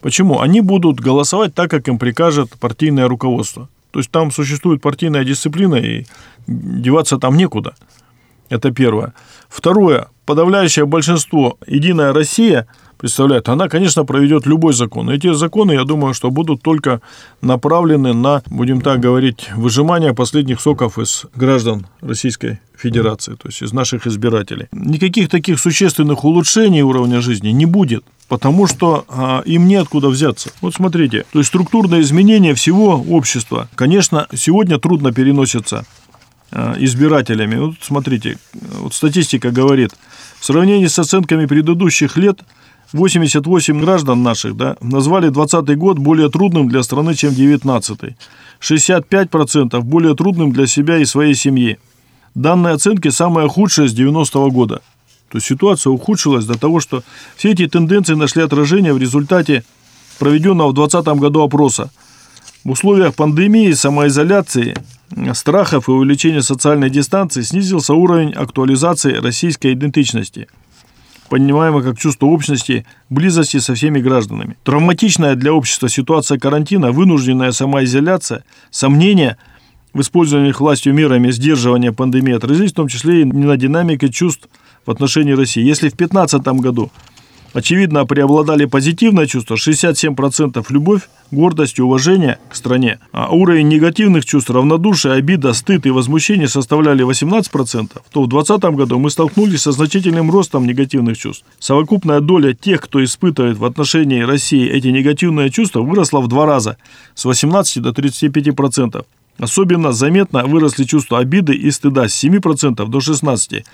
Почему? 0.00 0.40
Они 0.40 0.60
будут 0.60 1.00
голосовать 1.00 1.54
так, 1.54 1.70
как 1.70 1.88
им 1.88 1.98
прикажет 1.98 2.50
партийное 2.60 3.08
руководство. 3.08 3.68
То 3.90 4.00
есть 4.00 4.10
там 4.10 4.30
существует 4.30 4.82
партийная 4.82 5.24
дисциплина, 5.24 5.76
и 5.76 6.04
деваться 6.46 7.18
там 7.18 7.36
некуда. 7.36 7.74
Это 8.48 8.70
первое. 8.70 9.14
Второе. 9.48 10.08
Подавляющее 10.26 10.84
большинство 10.84 11.58
«Единая 11.66 12.12
Россия», 12.12 12.66
представляет, 13.04 13.50
она, 13.50 13.68
конечно, 13.68 14.06
проведет 14.06 14.46
любой 14.46 14.72
закон. 14.72 15.10
Эти 15.10 15.30
законы, 15.34 15.72
я 15.72 15.84
думаю, 15.84 16.14
что 16.14 16.30
будут 16.30 16.62
только 16.62 17.02
направлены 17.42 18.14
на, 18.14 18.42
будем 18.46 18.80
так 18.80 18.98
говорить, 18.98 19.50
выжимание 19.54 20.14
последних 20.14 20.58
соков 20.58 20.98
из 20.98 21.26
граждан 21.34 21.86
Российской 22.00 22.60
Федерации, 22.74 23.34
то 23.34 23.48
есть 23.48 23.60
из 23.60 23.74
наших 23.74 24.06
избирателей. 24.06 24.68
Никаких 24.72 25.28
таких 25.28 25.60
существенных 25.60 26.24
улучшений 26.24 26.82
уровня 26.82 27.20
жизни 27.20 27.50
не 27.50 27.66
будет 27.66 28.04
потому 28.26 28.66
что 28.66 29.04
а, 29.08 29.42
им 29.44 29.68
неоткуда 29.68 30.08
взяться. 30.08 30.50
Вот 30.62 30.74
смотрите, 30.74 31.26
то 31.30 31.40
есть 31.40 31.48
структурное 31.48 32.00
изменение 32.00 32.54
всего 32.54 33.04
общества, 33.10 33.68
конечно, 33.74 34.26
сегодня 34.34 34.78
трудно 34.78 35.12
переносится 35.12 35.84
а, 36.50 36.74
избирателями. 36.78 37.56
Вот 37.56 37.74
смотрите, 37.82 38.38
вот 38.80 38.94
статистика 38.94 39.50
говорит, 39.50 39.90
в 40.40 40.44
сравнении 40.46 40.86
с 40.86 40.98
оценками 40.98 41.44
предыдущих 41.44 42.16
лет 42.16 42.40
88 42.94 43.80
граждан 43.80 44.22
наших 44.22 44.56
да, 44.56 44.76
назвали 44.80 45.28
2020 45.28 45.76
год 45.76 45.98
более 45.98 46.30
трудным 46.30 46.68
для 46.68 46.84
страны, 46.84 47.14
чем 47.14 47.34
19 47.34 47.98
65% 48.60 49.80
более 49.80 50.14
трудным 50.14 50.52
для 50.52 50.68
себя 50.68 50.98
и 50.98 51.04
своей 51.04 51.34
семьи. 51.34 51.78
Данные 52.36 52.74
оценки 52.74 53.08
самые 53.08 53.48
худшие 53.48 53.88
с 53.88 53.98
90-го 53.98 54.48
года. 54.52 54.80
То 55.28 55.38
есть 55.38 55.48
ситуация 55.48 55.90
ухудшилась 55.90 56.44
до 56.44 56.56
того, 56.56 56.78
что 56.78 57.02
все 57.36 57.50
эти 57.50 57.66
тенденции 57.66 58.14
нашли 58.14 58.42
отражение 58.42 58.94
в 58.94 58.98
результате 58.98 59.64
проведенного 60.20 60.70
в 60.70 60.74
2020 60.74 61.20
году 61.20 61.42
опроса. 61.42 61.90
В 62.62 62.70
условиях 62.70 63.16
пандемии, 63.16 63.72
самоизоляции, 63.72 64.76
страхов 65.32 65.88
и 65.88 65.92
увеличения 65.92 66.42
социальной 66.42 66.90
дистанции 66.90 67.42
снизился 67.42 67.92
уровень 67.92 68.32
актуализации 68.32 69.14
российской 69.14 69.72
идентичности– 69.72 70.46
понимаемо 71.34 71.82
как 71.82 71.98
чувство 71.98 72.26
общности, 72.26 72.86
близости 73.10 73.56
со 73.58 73.74
всеми 73.74 73.98
гражданами. 73.98 74.56
Травматичная 74.62 75.34
для 75.34 75.52
общества 75.52 75.88
ситуация 75.88 76.38
карантина, 76.38 76.92
вынужденная 76.92 77.50
самоизоляция, 77.50 78.44
сомнения 78.70 79.36
в 79.92 80.00
использовании 80.00 80.52
властью 80.52 80.94
мерами 80.94 81.32
сдерживания 81.32 81.90
пандемии 81.90 82.36
отразились 82.36 82.70
в 82.70 82.76
том 82.76 82.86
числе 82.86 83.22
и 83.22 83.24
на 83.24 83.56
динамике 83.56 84.10
чувств 84.10 84.48
в 84.86 84.90
отношении 84.92 85.32
России. 85.32 85.60
Если 85.60 85.88
в 85.88 85.96
2015 85.96 86.46
году 86.60 86.92
Очевидно, 87.54 88.04
преобладали 88.04 88.64
позитивные 88.64 89.28
чувства, 89.28 89.54
67% 89.54 90.66
любовь, 90.70 91.02
гордость 91.30 91.78
и 91.78 91.82
уважение 91.82 92.38
к 92.48 92.56
стране, 92.56 92.98
а 93.12 93.32
уровень 93.32 93.68
негативных 93.68 94.24
чувств, 94.24 94.50
равнодушие, 94.50 95.14
обида, 95.14 95.52
стыд 95.52 95.86
и 95.86 95.90
возмущение 95.90 96.48
составляли 96.48 97.06
18%, 97.06 97.92
то 98.10 98.22
в 98.22 98.28
2020 98.28 98.64
году 98.76 98.98
мы 98.98 99.08
столкнулись 99.08 99.62
со 99.62 99.70
значительным 99.70 100.32
ростом 100.32 100.66
негативных 100.66 101.16
чувств. 101.16 101.44
Совокупная 101.60 102.18
доля 102.18 102.54
тех, 102.54 102.80
кто 102.80 103.02
испытывает 103.04 103.56
в 103.56 103.64
отношении 103.64 104.22
России 104.22 104.68
эти 104.68 104.88
негативные 104.88 105.50
чувства, 105.50 105.82
выросла 105.82 106.20
в 106.20 106.26
два 106.26 106.46
раза, 106.46 106.76
с 107.14 107.24
18 107.24 107.80
до 107.80 107.90
35%. 107.90 109.04
Особенно 109.38 109.92
заметно 109.92 110.44
выросли 110.44 110.84
чувства 110.84 111.20
обиды 111.20 111.54
и 111.54 111.70
стыда 111.70 112.08
с 112.08 112.24
7% 112.24 112.88
до 112.88 112.98
16% 112.98 113.64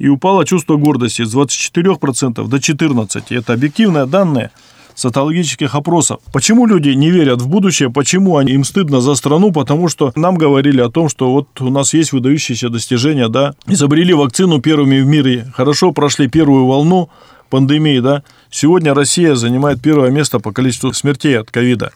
и 0.00 0.08
упало 0.08 0.46
чувство 0.46 0.76
гордости 0.76 1.22
с 1.22 1.36
24% 1.36 2.48
до 2.48 2.56
14%. 2.56 3.38
Это 3.38 3.52
объективные 3.52 4.06
данные 4.06 4.50
социологических 4.94 5.74
опросов. 5.74 6.20
Почему 6.32 6.66
люди 6.66 6.88
не 6.90 7.10
верят 7.10 7.42
в 7.42 7.48
будущее, 7.48 7.90
почему 7.90 8.38
они, 8.38 8.52
им 8.52 8.64
стыдно 8.64 9.00
за 9.00 9.14
страну, 9.14 9.52
потому 9.52 9.88
что 9.88 10.12
нам 10.16 10.36
говорили 10.36 10.80
о 10.80 10.90
том, 10.90 11.08
что 11.08 11.30
вот 11.30 11.60
у 11.60 11.70
нас 11.70 11.94
есть 11.94 12.12
выдающиеся 12.12 12.70
достижения, 12.70 13.28
да, 13.28 13.54
изобрели 13.66 14.14
вакцину 14.14 14.60
первыми 14.60 15.00
в 15.00 15.06
мире, 15.06 15.46
хорошо 15.54 15.92
прошли 15.92 16.28
первую 16.28 16.66
волну 16.66 17.10
пандемии, 17.50 18.00
да, 18.00 18.22
сегодня 18.50 18.94
Россия 18.94 19.34
занимает 19.34 19.82
первое 19.82 20.10
место 20.10 20.40
по 20.40 20.50
количеству 20.50 20.92
смертей 20.94 21.38
от 21.38 21.50
ковида. 21.50 21.92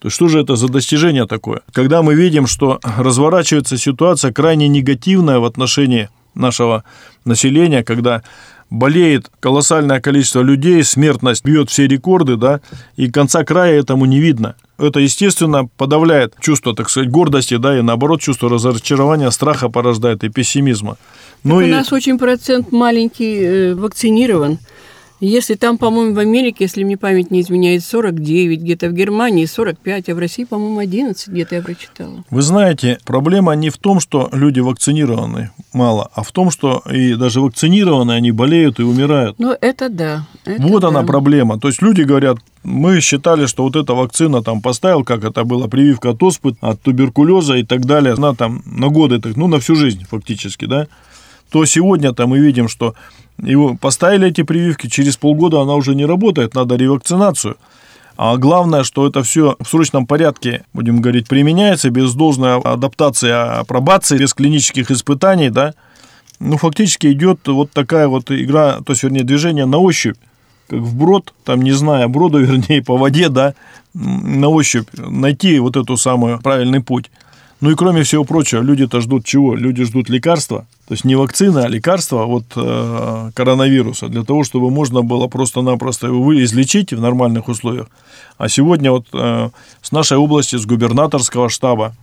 То 0.00 0.06
есть 0.06 0.14
что 0.14 0.28
же 0.28 0.40
это 0.40 0.56
за 0.56 0.68
достижение 0.68 1.26
такое? 1.26 1.62
Когда 1.72 2.02
мы 2.02 2.14
видим, 2.14 2.46
что 2.46 2.78
разворачивается 2.82 3.76
ситуация 3.76 4.32
крайне 4.32 4.68
негативная 4.68 5.38
в 5.38 5.44
отношении 5.44 6.08
нашего 6.38 6.84
населения, 7.24 7.82
когда 7.82 8.22
болеет 8.70 9.30
колоссальное 9.40 10.00
количество 10.00 10.40
людей, 10.40 10.84
смертность 10.84 11.44
бьет 11.44 11.70
все 11.70 11.86
рекорды, 11.86 12.36
да, 12.36 12.60
и 12.96 13.10
конца 13.10 13.44
края 13.44 13.80
этому 13.80 14.04
не 14.04 14.20
видно. 14.20 14.56
Это, 14.78 15.00
естественно, 15.00 15.68
подавляет 15.76 16.34
чувство, 16.40 16.74
так 16.74 16.90
сказать, 16.90 17.10
гордости, 17.10 17.56
да, 17.56 17.78
и 17.78 17.82
наоборот, 17.82 18.20
чувство 18.20 18.48
разочарования, 18.48 19.30
страха 19.30 19.68
порождает 19.68 20.22
и 20.24 20.28
пессимизма. 20.28 20.96
Ну, 21.44 21.60
и... 21.60 21.64
У 21.64 21.74
нас 21.74 21.92
очень 21.92 22.18
процент 22.18 22.72
маленький 22.72 23.40
э, 23.40 23.74
вакцинирован. 23.74 24.58
Если 25.20 25.54
там, 25.54 25.78
по-моему, 25.78 26.14
в 26.14 26.18
Америке, 26.18 26.58
если 26.60 26.84
мне 26.84 26.96
память 26.96 27.30
не 27.30 27.40
изменяет, 27.40 27.82
49, 27.82 28.60
где-то 28.60 28.88
в 28.88 28.92
Германии 28.92 29.46
45, 29.46 30.08
а 30.08 30.14
в 30.14 30.18
России, 30.18 30.44
по-моему, 30.44 30.78
11, 30.78 31.28
где-то 31.28 31.56
я 31.56 31.62
прочитала. 31.62 32.24
Вы 32.30 32.42
знаете, 32.42 32.98
проблема 33.04 33.52
не 33.54 33.70
в 33.70 33.78
том, 33.78 33.98
что 33.98 34.28
люди 34.32 34.60
вакцинированы 34.60 35.50
мало, 35.72 36.08
а 36.14 36.22
в 36.22 36.30
том, 36.30 36.50
что 36.50 36.82
и 36.90 37.14
даже 37.14 37.40
вакцинированные, 37.40 38.16
они 38.16 38.30
болеют 38.30 38.78
и 38.78 38.82
умирают. 38.82 39.38
Ну, 39.38 39.56
это 39.60 39.88
да. 39.88 40.26
Это 40.44 40.62
вот 40.62 40.82
да. 40.82 40.88
она 40.88 41.02
проблема. 41.02 41.58
То 41.58 41.68
есть 41.68 41.82
люди 41.82 42.02
говорят, 42.02 42.38
мы 42.62 43.00
считали, 43.00 43.46
что 43.46 43.64
вот 43.64 43.74
эта 43.74 43.94
вакцина 43.94 44.42
там 44.42 44.60
поставил, 44.60 45.04
как 45.04 45.24
это 45.24 45.42
было, 45.44 45.66
прививка 45.66 46.10
от 46.10 46.22
оспы, 46.22 46.56
от 46.60 46.80
туберкулеза 46.80 47.56
и 47.56 47.64
так 47.64 47.84
далее, 47.86 48.14
она 48.14 48.34
там 48.34 48.62
на 48.66 48.88
годы, 48.88 49.20
ну, 49.36 49.48
на 49.48 49.58
всю 49.58 49.74
жизнь 49.74 50.04
фактически, 50.08 50.66
да, 50.66 50.86
то 51.50 51.64
сегодня-то 51.64 52.26
мы 52.26 52.38
видим, 52.38 52.68
что 52.68 52.94
его 53.42 53.76
поставили 53.76 54.28
эти 54.28 54.42
прививки, 54.42 54.88
через 54.88 55.16
полгода 55.16 55.60
она 55.60 55.74
уже 55.74 55.94
не 55.94 56.04
работает, 56.04 56.54
надо 56.54 56.76
ревакцинацию. 56.76 57.56
А 58.16 58.36
главное, 58.36 58.82
что 58.82 59.06
это 59.06 59.22
все 59.22 59.56
в 59.60 59.68
срочном 59.68 60.04
порядке, 60.04 60.64
будем 60.72 61.00
говорить, 61.00 61.28
применяется 61.28 61.90
без 61.90 62.14
должной 62.14 62.58
адаптации, 62.58 63.30
апробации, 63.60 64.18
без 64.18 64.34
клинических 64.34 64.90
испытаний, 64.90 65.50
да, 65.50 65.74
ну, 66.40 66.56
фактически 66.56 67.08
идет 67.08 67.46
вот 67.46 67.70
такая 67.70 68.08
вот 68.08 68.30
игра, 68.30 68.80
то 68.80 68.92
есть, 68.92 69.04
вернее, 69.04 69.22
движение 69.22 69.66
на 69.66 69.78
ощупь, 69.78 70.16
как 70.68 70.80
в 70.80 70.96
брод, 70.96 71.32
там, 71.44 71.62
не 71.62 71.72
зная 71.72 72.08
брода, 72.08 72.38
вернее, 72.38 72.82
по 72.82 72.96
воде, 72.96 73.28
да, 73.28 73.54
на 73.94 74.48
ощупь 74.48 74.88
найти 74.96 75.58
вот 75.60 75.76
эту 75.76 75.96
самую 75.96 76.40
правильный 76.40 76.80
путь. 76.80 77.10
Ну 77.60 77.70
и 77.70 77.74
кроме 77.74 78.04
всего 78.04 78.24
прочего, 78.24 78.62
люди-то 78.62 79.00
ждут 79.00 79.24
чего? 79.24 79.56
Люди 79.56 79.82
ждут 79.84 80.08
лекарства, 80.08 80.66
то 80.86 80.94
есть 80.94 81.04
не 81.04 81.16
вакцины, 81.16 81.58
а 81.58 81.68
лекарства 81.68 82.24
от 82.24 82.44
э, 82.54 83.30
коронавируса, 83.34 84.08
для 84.08 84.22
того, 84.22 84.44
чтобы 84.44 84.70
можно 84.70 85.02
было 85.02 85.26
просто-напросто 85.26 86.06
его 86.06 86.40
излечить 86.44 86.92
в 86.92 87.00
нормальных 87.00 87.48
условиях. 87.48 87.88
А 88.36 88.48
сегодня 88.48 88.92
вот 88.92 89.06
э, 89.12 89.50
с 89.82 89.90
нашей 89.90 90.18
области, 90.18 90.54
с 90.54 90.66
губернаторского 90.66 91.48
штаба, 91.48 91.96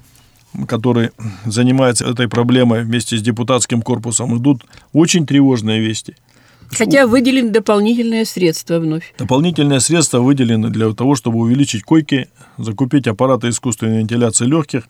который 0.67 1.11
занимается 1.45 2.05
этой 2.05 2.27
проблемой 2.27 2.83
вместе 2.83 3.17
с 3.17 3.21
депутатским 3.21 3.81
корпусом, 3.81 4.37
идут 4.37 4.65
очень 4.91 5.25
тревожные 5.25 5.79
вести– 5.79 6.15
Хотя 6.71 7.07
выделены 7.07 7.51
дополнительные 7.51 8.25
средства 8.25 8.79
вновь. 8.79 9.13
Дополнительные 9.17 9.79
средства 9.79 10.19
выделены 10.19 10.69
для 10.69 10.91
того, 10.93 11.15
чтобы 11.15 11.39
увеличить 11.39 11.83
койки, 11.83 12.29
закупить 12.57 13.07
аппараты 13.07 13.49
искусственной 13.49 13.99
вентиляции 13.99 14.45
легких, 14.45 14.83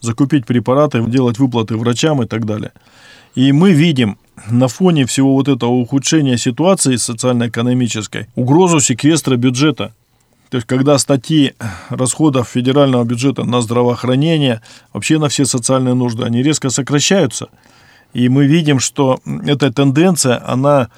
закупить 0.00 0.46
препараты, 0.46 1.02
делать 1.06 1.38
выплаты 1.38 1.76
врачам 1.76 2.22
и 2.22 2.26
так 2.26 2.44
далее. 2.44 2.72
И 3.34 3.52
мы 3.52 3.72
видим 3.72 4.18
на 4.50 4.68
фоне 4.68 5.06
всего 5.06 5.34
вот 5.34 5.48
этого 5.48 5.70
ухудшения 5.70 6.36
ситуации 6.36 6.96
социально-экономической 6.96 8.26
угрозу 8.34 8.80
секвестра 8.80 9.36
бюджета. 9.36 9.94
То 10.50 10.56
есть, 10.56 10.66
когда 10.66 10.98
статьи 10.98 11.54
расходов 11.88 12.48
федерального 12.48 13.04
бюджета 13.04 13.44
на 13.44 13.62
здравоохранение, 13.62 14.60
вообще 14.92 15.18
на 15.18 15.30
все 15.30 15.46
социальные 15.46 15.94
нужды, 15.94 16.24
они 16.24 16.42
резко 16.42 16.68
сокращаются. 16.68 17.48
И 18.12 18.28
мы 18.28 18.46
видим, 18.46 18.78
что 18.78 19.18
эта 19.46 19.72
тенденция, 19.72 20.42
она 20.46 20.90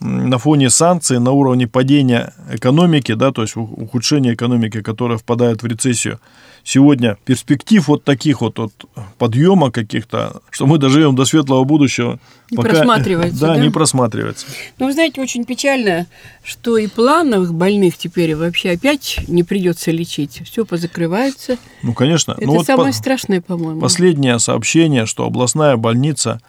на 0.00 0.38
фоне 0.38 0.70
санкций, 0.70 1.18
на 1.18 1.32
уровне 1.32 1.66
падения 1.66 2.34
экономики, 2.50 3.14
да, 3.14 3.32
то 3.32 3.42
есть 3.42 3.56
ухудшения 3.56 4.34
экономики, 4.34 4.82
которая 4.82 5.18
впадает 5.18 5.62
в 5.62 5.66
рецессию, 5.66 6.20
сегодня 6.66 7.16
перспектив 7.24 7.86
вот 7.86 8.04
таких 8.04 8.40
вот, 8.40 8.58
вот 8.58 8.72
подъема 9.18 9.70
каких-то, 9.70 10.42
что 10.50 10.66
мы 10.66 10.78
доживем 10.78 11.14
до 11.14 11.24
светлого 11.24 11.64
будущего, 11.64 12.18
не 12.50 12.56
пока, 12.56 12.70
просматривается. 12.70 13.40
Да, 13.46 13.54
да, 13.54 13.60
не 13.60 13.70
просматривается. 13.70 14.46
Ну, 14.78 14.86
вы 14.86 14.92
знаете, 14.92 15.20
очень 15.20 15.44
печально, 15.44 16.06
что 16.42 16.76
и 16.76 16.88
плановых 16.88 17.54
больных 17.54 17.96
теперь 17.96 18.34
вообще 18.34 18.72
опять 18.72 19.20
не 19.28 19.44
придется 19.44 19.92
лечить. 19.92 20.42
Все 20.44 20.64
позакрывается. 20.64 21.56
Ну, 21.82 21.94
конечно. 21.94 22.32
Это 22.32 22.46
ну, 22.46 22.54
вот 22.54 22.66
самое 22.66 22.92
по- 22.92 22.98
страшное, 22.98 23.40
по-моему. 23.40 23.80
Последнее 23.80 24.38
сообщение, 24.38 25.06
что 25.06 25.24
областная 25.24 25.76
больница 25.76 26.40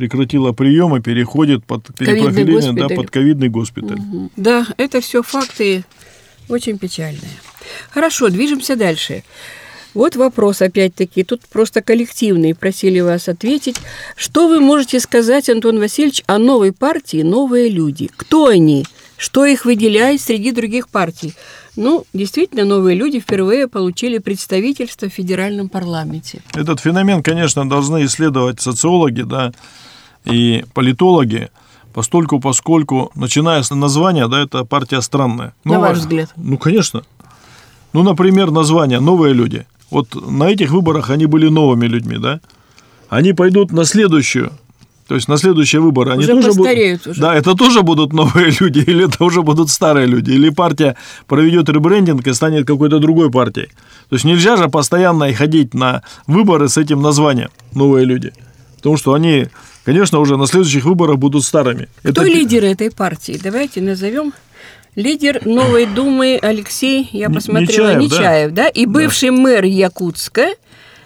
прекратила 0.00 0.52
прием 0.52 0.96
и 0.96 1.00
переходит 1.02 1.66
под 1.66 1.94
перепрофилирование 1.98 2.88
да, 2.88 2.94
под 2.94 3.10
ковидный 3.10 3.50
госпиталь. 3.50 3.98
Угу. 3.98 4.30
Да, 4.36 4.66
это 4.78 5.02
все 5.02 5.22
факты 5.22 5.84
очень 6.48 6.78
печальные. 6.78 7.36
Хорошо, 7.90 8.30
движемся 8.30 8.76
дальше. 8.76 9.24
Вот 9.92 10.16
вопрос 10.16 10.62
опять-таки, 10.62 11.22
тут 11.22 11.42
просто 11.52 11.82
коллективный, 11.82 12.54
просили 12.54 13.00
вас 13.00 13.28
ответить. 13.28 13.76
Что 14.16 14.48
вы 14.48 14.60
можете 14.60 15.00
сказать, 15.00 15.50
Антон 15.50 15.78
Васильевич, 15.78 16.22
о 16.26 16.38
новой 16.38 16.72
партии 16.72 17.22
«Новые 17.22 17.68
люди»? 17.68 18.08
Кто 18.16 18.46
они? 18.46 18.86
Что 19.18 19.44
их 19.44 19.66
выделяет 19.66 20.22
среди 20.22 20.50
других 20.50 20.88
партий? 20.88 21.34
Ну, 21.76 22.04
действительно, 22.14 22.64
новые 22.64 22.96
люди 22.96 23.20
впервые 23.20 23.68
получили 23.68 24.18
представительство 24.18 25.08
в 25.08 25.12
федеральном 25.12 25.68
парламенте. 25.68 26.40
Этот 26.54 26.80
феномен, 26.80 27.22
конечно, 27.22 27.68
должны 27.68 28.04
исследовать 28.06 28.60
социологи, 28.60 29.22
да, 29.22 29.52
и 30.24 30.64
политологи, 30.74 31.50
постольку, 31.92 32.40
поскольку, 32.40 33.10
начиная 33.14 33.62
с 33.62 33.74
названия, 33.74 34.28
да, 34.28 34.42
это 34.42 34.64
партия 34.64 35.00
странная. 35.00 35.54
На 35.64 35.78
ваш 35.78 35.98
взгляд? 35.98 36.30
Ну, 36.36 36.58
конечно. 36.58 37.02
Ну, 37.92 38.02
например, 38.02 38.50
название 38.50 39.00
«Новые 39.00 39.34
люди». 39.34 39.66
Вот 39.90 40.14
на 40.14 40.44
этих 40.44 40.70
выборах 40.70 41.10
они 41.10 41.26
были 41.26 41.48
новыми 41.48 41.86
людьми, 41.86 42.16
да? 42.18 42.40
Они 43.08 43.32
пойдут 43.32 43.72
на 43.72 43.84
следующую 43.84 44.52
то 45.10 45.16
есть 45.16 45.26
на 45.26 45.38
следующие 45.38 45.80
выборы 45.80 46.12
они 46.12 46.22
уже 46.22 46.34
тоже 46.34 46.52
будут... 46.52 47.06
уже. 47.08 47.20
Да, 47.20 47.34
это 47.34 47.56
тоже 47.56 47.82
будут 47.82 48.12
новые 48.12 48.54
люди, 48.60 48.78
или 48.78 49.06
это 49.06 49.24
уже 49.24 49.42
будут 49.42 49.68
старые 49.68 50.06
люди, 50.06 50.30
или 50.30 50.50
партия 50.50 50.94
проведет 51.26 51.68
ребрендинг 51.68 52.24
и 52.24 52.32
станет 52.32 52.64
какой-то 52.64 53.00
другой 53.00 53.28
партией. 53.28 53.70
То 54.08 54.14
есть 54.14 54.24
нельзя 54.24 54.56
же 54.56 54.68
постоянно 54.68 55.24
и 55.24 55.32
ходить 55.32 55.74
на 55.74 56.04
выборы 56.28 56.68
с 56.68 56.76
этим 56.76 57.02
названием 57.02 57.50
«новые 57.74 58.04
люди», 58.04 58.32
потому 58.76 58.96
что 58.96 59.12
они, 59.12 59.48
конечно, 59.84 60.18
уже 60.18 60.36
на 60.36 60.46
следующих 60.46 60.84
выборах 60.84 61.18
будут 61.18 61.44
старыми. 61.44 61.88
Кто 62.00 62.10
это... 62.10 62.24
лидер 62.24 62.64
этой 62.64 62.90
партии? 62.90 63.38
Давайте 63.42 63.80
назовем. 63.80 64.32
Лидер 64.96 65.46
Новой 65.46 65.86
Думы 65.86 66.38
Алексей, 66.42 67.08
я 67.12 67.30
посмотрела, 67.30 67.94
Нечаев, 67.94 68.12
Нечаев 68.12 68.52
да? 68.52 68.64
да? 68.64 68.68
И 68.68 68.86
бывший 68.86 69.30
да. 69.30 69.36
мэр 69.36 69.64
Якутска, 69.64 70.48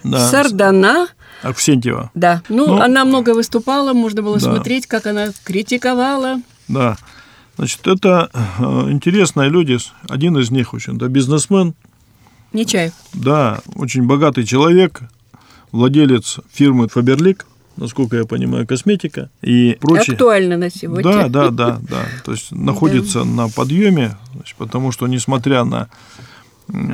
да. 0.02 0.28
Сардана 0.30 1.08
Аксентьева. 1.42 2.10
Да. 2.14 2.42
Ну, 2.48 2.66
ну, 2.66 2.80
она 2.80 3.04
много 3.04 3.34
выступала, 3.34 3.92
можно 3.92 4.22
было 4.22 4.38
да. 4.38 4.40
смотреть, 4.40 4.86
как 4.86 5.06
она 5.06 5.28
критиковала. 5.44 6.40
Да. 6.68 6.96
Значит, 7.56 7.86
это 7.86 8.30
э, 8.32 8.90
интересные 8.90 9.50
люди. 9.50 9.78
Один 10.08 10.38
из 10.38 10.50
них 10.50 10.72
очень, 10.72 10.98
да, 10.98 11.08
бизнесмен. 11.08 11.74
Нечаев. 12.52 12.92
Да, 13.12 13.60
очень 13.74 14.06
богатый 14.06 14.44
человек, 14.44 15.02
владелец 15.72 16.38
фирмы 16.52 16.88
Фаберлик, 16.88 17.46
насколько 17.76 18.16
я 18.16 18.24
понимаю, 18.24 18.66
косметика 18.66 19.30
и 19.42 19.76
прочее. 19.80 20.14
Актуально 20.14 20.56
на 20.56 20.70
сегодня. 20.70 21.02
Да, 21.02 21.28
да, 21.28 21.50
да, 21.50 21.78
да. 21.88 22.04
То 22.24 22.32
есть 22.32 22.50
находится 22.52 23.24
на 23.24 23.48
подъеме, 23.48 24.16
потому 24.58 24.92
что 24.92 25.06
несмотря 25.06 25.64
на 25.64 25.88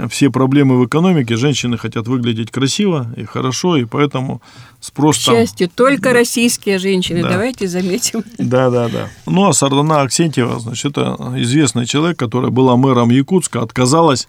все 0.08 0.30
проблемы 0.30 0.78
в 0.78 0.86
экономике, 0.86 1.36
женщины 1.36 1.78
хотят 1.78 2.08
выглядеть 2.08 2.50
красиво 2.50 3.06
и 3.16 3.24
хорошо, 3.24 3.76
и 3.76 3.84
поэтому 3.84 4.42
спрос 4.80 5.16
К 5.18 5.20
счастью, 5.20 5.68
там... 5.68 5.76
только 5.76 6.10
да. 6.10 6.14
российские 6.14 6.78
женщины, 6.78 7.22
да. 7.22 7.30
давайте 7.30 7.68
заметим. 7.68 8.24
Да, 8.38 8.70
да, 8.70 8.88
да. 8.88 9.08
Ну, 9.26 9.48
а 9.48 9.52
Сардана 9.52 10.00
Аксентьева, 10.00 10.58
значит, 10.58 10.98
это 10.98 11.16
известный 11.36 11.86
человек, 11.86 12.18
которая 12.18 12.50
была 12.50 12.76
мэром 12.76 13.10
Якутска, 13.10 13.62
отказалась, 13.62 14.28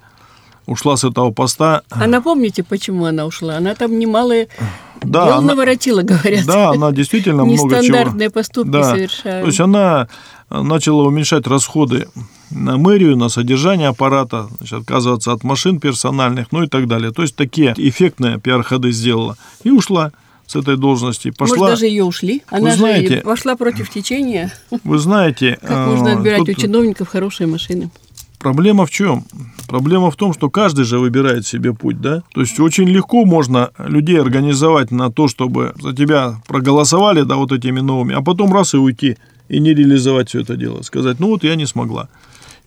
ушла 0.67 0.95
с 0.95 1.03
этого 1.03 1.31
поста. 1.31 1.81
А 1.89 2.05
напомните, 2.07 2.63
почему 2.63 3.05
она 3.05 3.25
ушла? 3.25 3.57
Она 3.57 3.73
там 3.73 3.97
немалые 3.97 4.47
да, 5.01 5.25
дел 5.25 5.37
она... 5.37 5.47
наворотила, 5.47 6.01
говорят. 6.03 6.45
Да, 6.45 6.69
она 6.69 6.91
действительно 6.91 7.43
много 7.45 7.57
чего... 7.57 7.81
Нестандартные 7.81 8.29
поступки 8.29 8.71
да. 8.71 8.83
совершает. 8.83 9.41
То 9.43 9.47
есть 9.47 9.59
она 9.59 10.07
начала 10.49 11.03
уменьшать 11.03 11.47
расходы 11.47 12.07
на 12.49 12.77
мэрию, 12.77 13.15
на 13.15 13.29
содержание 13.29 13.87
аппарата, 13.87 14.47
значит, 14.57 14.79
отказываться 14.79 15.31
от 15.31 15.43
машин 15.43 15.79
персональных, 15.79 16.51
ну 16.51 16.63
и 16.63 16.67
так 16.67 16.87
далее. 16.87 17.11
То 17.11 17.21
есть 17.21 17.35
такие 17.35 17.73
эффектные 17.77 18.39
пиар-ходы 18.39 18.91
сделала 18.91 19.37
и 19.63 19.71
ушла 19.71 20.11
с 20.45 20.55
этой 20.55 20.75
должности. 20.75 21.31
Пошла... 21.31 21.57
Может, 21.57 21.73
даже 21.73 21.85
ее 21.85 22.03
ушли? 22.03 22.43
Она 22.49 22.71
вы 22.71 22.75
знаете, 22.75 23.15
же 23.15 23.21
пошла 23.21 23.55
против 23.55 23.89
течения. 23.89 24.53
Вы 24.83 24.97
знаете... 24.99 25.57
Как 25.61 25.87
можно 25.87 26.11
а, 26.11 26.17
отбирать 26.17 26.41
у 26.41 26.53
чиновников 26.53 27.07
хорошие 27.07 27.47
машины? 27.47 27.89
Проблема 28.37 28.85
в 28.85 28.91
чем? 28.91 29.23
Проблема 29.71 30.11
в 30.11 30.17
том, 30.17 30.33
что 30.33 30.49
каждый 30.49 30.83
же 30.83 30.99
выбирает 30.99 31.47
себе 31.47 31.73
путь, 31.73 32.01
да? 32.01 32.23
То 32.33 32.41
есть 32.41 32.59
очень 32.59 32.89
легко 32.89 33.23
можно 33.23 33.69
людей 33.77 34.19
организовать 34.19 34.91
на 34.91 35.09
то, 35.09 35.29
чтобы 35.29 35.73
за 35.81 35.95
тебя 35.95 36.41
проголосовали, 36.45 37.21
да, 37.21 37.37
вот 37.37 37.53
этими 37.53 37.79
новыми, 37.79 38.13
а 38.13 38.21
потом 38.21 38.53
раз 38.53 38.73
и 38.73 38.77
уйти 38.77 39.15
и 39.47 39.61
не 39.61 39.73
реализовать 39.73 40.27
все 40.27 40.41
это 40.41 40.57
дело. 40.57 40.81
Сказать, 40.81 41.21
ну 41.21 41.27
вот 41.27 41.45
я 41.45 41.55
не 41.55 41.65
смогла. 41.65 42.09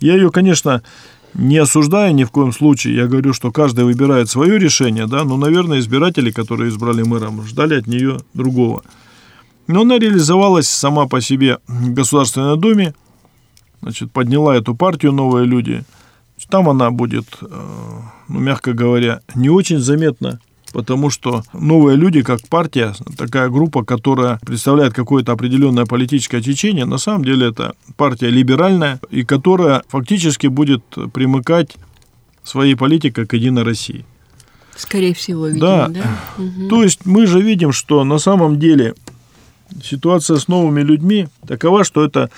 Я 0.01 0.15
ее, 0.15 0.31
конечно, 0.31 0.81
не 1.35 1.59
осуждаю 1.59 2.15
ни 2.15 2.25
в 2.25 2.31
коем 2.31 2.53
случае. 2.55 2.97
Я 2.97 3.07
говорю, 3.07 3.35
что 3.35 3.53
каждый 3.53 3.85
выбирает 3.85 4.31
свое 4.31 4.59
решение, 4.59 5.07
да, 5.07 5.25
но, 5.25 5.37
наверное, 5.37 5.81
избиратели, 5.81 6.31
которые 6.31 6.71
избрали 6.71 7.03
мэром, 7.03 7.43
ждали 7.43 7.75
от 7.75 7.87
нее 7.87 8.21
другого. 8.33 8.83
Но 9.67 9.83
она 9.83 9.99
реализовалась 9.99 10.71
сама 10.71 11.07
по 11.07 11.21
себе 11.21 11.59
в 11.69 11.93
Государственной 11.93 12.57
Думе, 12.57 12.95
значит, 13.83 14.11
подняла 14.11 14.57
эту 14.57 14.75
партию 14.75 15.13
«Новые 15.13 15.45
люди». 15.45 15.85
Там 16.49 16.69
она 16.69 16.91
будет, 16.91 17.27
э, 17.41 17.47
ну, 18.29 18.39
мягко 18.39 18.73
говоря, 18.73 19.21
не 19.35 19.51
очень 19.51 19.79
заметна 19.79 20.41
потому 20.75 21.09
что 21.09 21.45
новые 21.53 21.97
люди, 21.97 22.23
как 22.23 22.41
партия, 22.49 22.95
такая 23.17 23.49
группа, 23.49 23.85
которая 23.85 24.41
представляет 24.45 24.93
какое-то 24.93 25.31
определенное 25.31 25.87
политическое 25.87 26.43
течение, 26.43 26.85
на 26.85 26.99
самом 26.99 27.25
деле 27.25 27.51
это 27.51 27.77
партия 27.97 28.29
либеральная, 28.29 28.99
и 29.09 29.23
которая 29.23 29.85
фактически 29.89 30.49
будет 30.49 30.83
примыкать 31.13 31.77
своей 32.43 32.75
политикой 32.75 33.25
к 33.25 33.35
Единой 33.35 33.63
России. 33.63 34.05
Скорее 34.77 35.15
всего, 35.15 35.47
видимо, 35.47 35.61
да. 35.61 35.89
да? 35.89 36.43
Угу. 36.43 36.69
То 36.69 36.83
есть 36.83 37.07
мы 37.07 37.27
же 37.29 37.41
видим, 37.41 37.71
что 37.71 38.03
на 38.03 38.19
самом 38.19 38.59
деле 38.59 38.95
ситуация 39.83 40.39
с 40.39 40.49
новыми 40.49 40.83
людьми 40.83 41.29
такова, 41.47 41.85
что 41.85 42.05
это 42.05 42.31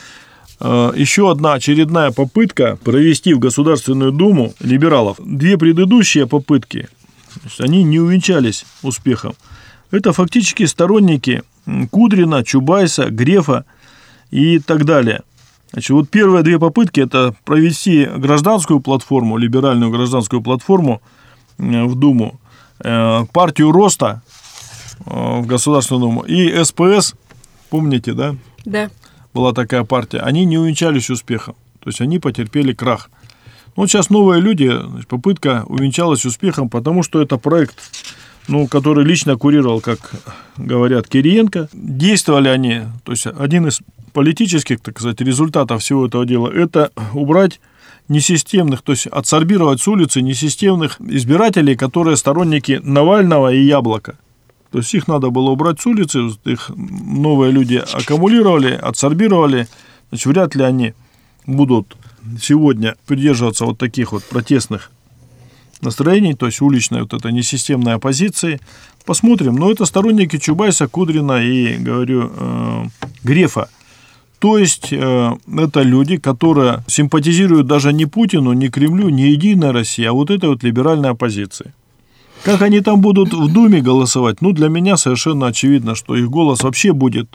еще 0.59 1.31
одна 1.31 1.53
очередная 1.53 2.13
попытка 2.13 2.79
провести 2.83 3.35
в 3.35 3.39
Государственную 3.39 4.11
Думу 4.11 4.55
либералов. 4.61 5.19
Две 5.23 5.59
предыдущие 5.59 6.27
попытки 6.27 6.89
они 7.59 7.83
не 7.85 8.01
увенчались 8.01 8.65
успехом. 8.83 9.35
Это 9.91 10.13
фактически 10.13 10.65
сторонники 10.65 11.43
Кудрина, 11.91 12.45
Чубайса, 12.45 13.11
Грефа 13.11 13.65
и 14.31 14.59
так 14.59 14.85
далее. 14.85 15.23
Значит, 15.73 15.91
вот 15.91 16.09
первые 16.09 16.43
две 16.43 16.59
попытки– 16.59 17.01
это 17.03 17.35
провести 17.45 18.07
гражданскую 18.07 18.81
платформу, 18.81 19.37
либеральную 19.37 19.91
гражданскую 19.91 20.41
платформу 20.41 21.03
э, 21.59 21.85
в 21.85 21.95
Думу, 21.97 22.41
э, 22.81 23.25
партию 23.33 23.73
Роста 23.73 24.23
э, 25.05 25.41
в 25.41 25.47
Государственную 25.47 26.01
Думу 26.01 26.23
и 26.23 26.65
СПС, 26.65 27.15
помните, 27.69 28.13
да? 28.13 28.37
Да. 28.65 28.91
Была 29.37 29.53
такая 29.53 29.85
партия. 29.85 30.21
Они 30.21 30.47
не 30.47 30.57
увенчались 30.57 31.11
успехом. 31.11 31.57
То 31.81 31.91
есть 31.91 32.01
они 32.01 32.19
потерпели 32.19 32.73
крах. 32.73 33.11
Ну, 33.77 33.83
вот 33.83 33.91
сейчас 33.91 34.09
новые 34.09 34.41
люди, 34.41 34.73
попытка 35.09 35.63
увенчалась 35.67 36.25
успехом, 36.25 36.71
потому 36.71 37.03
что 37.03 37.21
это 37.21 37.37
проект, 37.37 37.77
ну, 38.49 38.67
который 38.67 39.05
лично 39.05 39.37
курировал, 39.37 39.83
как 39.83 40.15
говорят, 40.57 41.07
Кириенко. 41.07 41.69
Действовали 41.75 42.49
они, 42.49 42.85
то 43.05 43.13
есть 43.13 43.27
один 43.27 43.67
из 43.67 43.81
политических, 44.15 44.81
так 44.81 44.99
сказать, 44.99 45.21
результатов 45.21 45.83
всего 45.83 46.07
этого 46.07 46.25
дела– 46.25 46.51
это 46.55 46.91
убрать 47.13 47.61
несистемных, 48.09 48.81
то 48.81 48.93
есть 48.93 49.07
отсорбировать 49.07 49.83
с 49.83 49.87
улицы 49.87 50.23
несистемных 50.23 50.99
избирателей, 50.99 51.77
которые 51.77 52.17
сторонники 52.17 52.81
Навального 52.83 53.53
и 53.53 53.63
Яблока. 53.63 54.17
То 54.77 54.81
есть 54.81 54.93
их 54.93 55.09
надо 55.09 55.31
было 55.31 55.49
убрать 55.49 55.81
с 55.81 55.87
улицы, 55.87 56.33
их 56.45 56.71
новые 56.77 57.51
люди 57.51 57.83
аккумулировали, 57.95 58.75
отсорбировали, 58.75 59.69
значит, 60.11 60.27
вряд 60.27 60.55
ли 60.55 60.65
они 60.65 60.93
будут 61.47 61.97
сегодня 62.39 62.95
придерживаться 63.07 63.65
вот 63.65 63.79
таких 63.79 64.13
вот 64.13 64.23
протестных 64.25 64.91
настроений, 65.81 66.35
то 66.35 66.45
есть 66.45 66.61
уличной 66.61 67.01
вот 67.01 67.15
этой 67.15 67.33
несистемной 67.33 67.95
оппозиции. 67.95 68.61
Посмотрим. 69.07 69.55
Но 69.57 69.71
это 69.71 69.87
сторонники 69.87 70.37
Чубайса, 70.37 70.89
Кудрина 70.89 71.43
и, 71.43 71.79
говорю, 71.79 72.31
э, 72.37 72.85
Грефа. 73.25 73.71
То 74.41 74.59
есть 74.59 74.93
э, 74.93 75.31
это 75.57 75.81
люди, 75.81 76.19
которые 76.19 76.85
симпатизируют 76.87 77.67
даже 77.67 77.95
не 77.95 78.05
Путину, 78.05 78.53
не 78.53 78.69
Кремлю, 78.69 79.09
не 79.09 79.31
Единой 79.31 79.71
России, 79.71 80.05
а 80.05 80.13
вот 80.13 80.31
этой 80.31 80.51
вот 80.51 80.63
либеральной 80.63 81.09
оппозиции. 81.09 81.73
Как 82.43 82.63
они 82.63 82.81
там 82.81 83.01
будут 83.01 83.33
в 83.33 83.53
Думе 83.53 83.81
голосовать? 83.81 84.41
Ну, 84.41 84.53
для 84.53 84.69
меня 84.69 84.97
совершенно 84.97 85.47
очевидно, 85.47 85.95
что 85.95 86.17
их 86.17 86.31
голос 86.31 86.63
вообще 86.63 86.93
будет... 86.93 87.29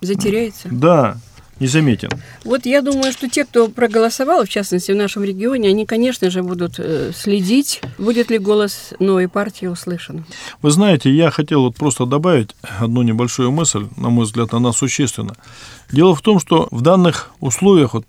Затеряется? 0.00 0.68
Да, 0.70 1.16
незаметен. 1.60 2.10
Вот 2.44 2.66
я 2.66 2.82
думаю, 2.82 3.12
что 3.12 3.28
те, 3.28 3.44
кто 3.44 3.68
проголосовал, 3.68 4.44
в 4.44 4.48
частности, 4.48 4.92
в 4.92 4.96
нашем 4.96 5.24
регионе, 5.24 5.68
они, 5.68 5.86
конечно 5.86 6.30
же, 6.30 6.42
будут 6.42 6.78
э, 6.78 7.12
следить, 7.14 7.82
будет 7.98 8.30
ли 8.30 8.38
голос 8.38 8.94
новой 8.98 9.28
партии 9.28 9.66
услышан. 9.66 10.24
Вы 10.62 10.70
знаете, 10.70 11.10
я 11.10 11.30
хотел 11.30 11.62
вот 11.62 11.76
просто 11.76 12.06
добавить 12.06 12.54
одну 12.78 13.02
небольшую 13.02 13.50
мысль, 13.50 13.86
на 13.96 14.10
мой 14.10 14.24
взгляд, 14.24 14.54
она 14.54 14.72
существенна. 14.72 15.34
Дело 15.90 16.14
в 16.14 16.20
том, 16.20 16.38
что 16.38 16.68
в 16.70 16.82
данных 16.82 17.30
условиях, 17.40 17.94
вот, 17.94 18.04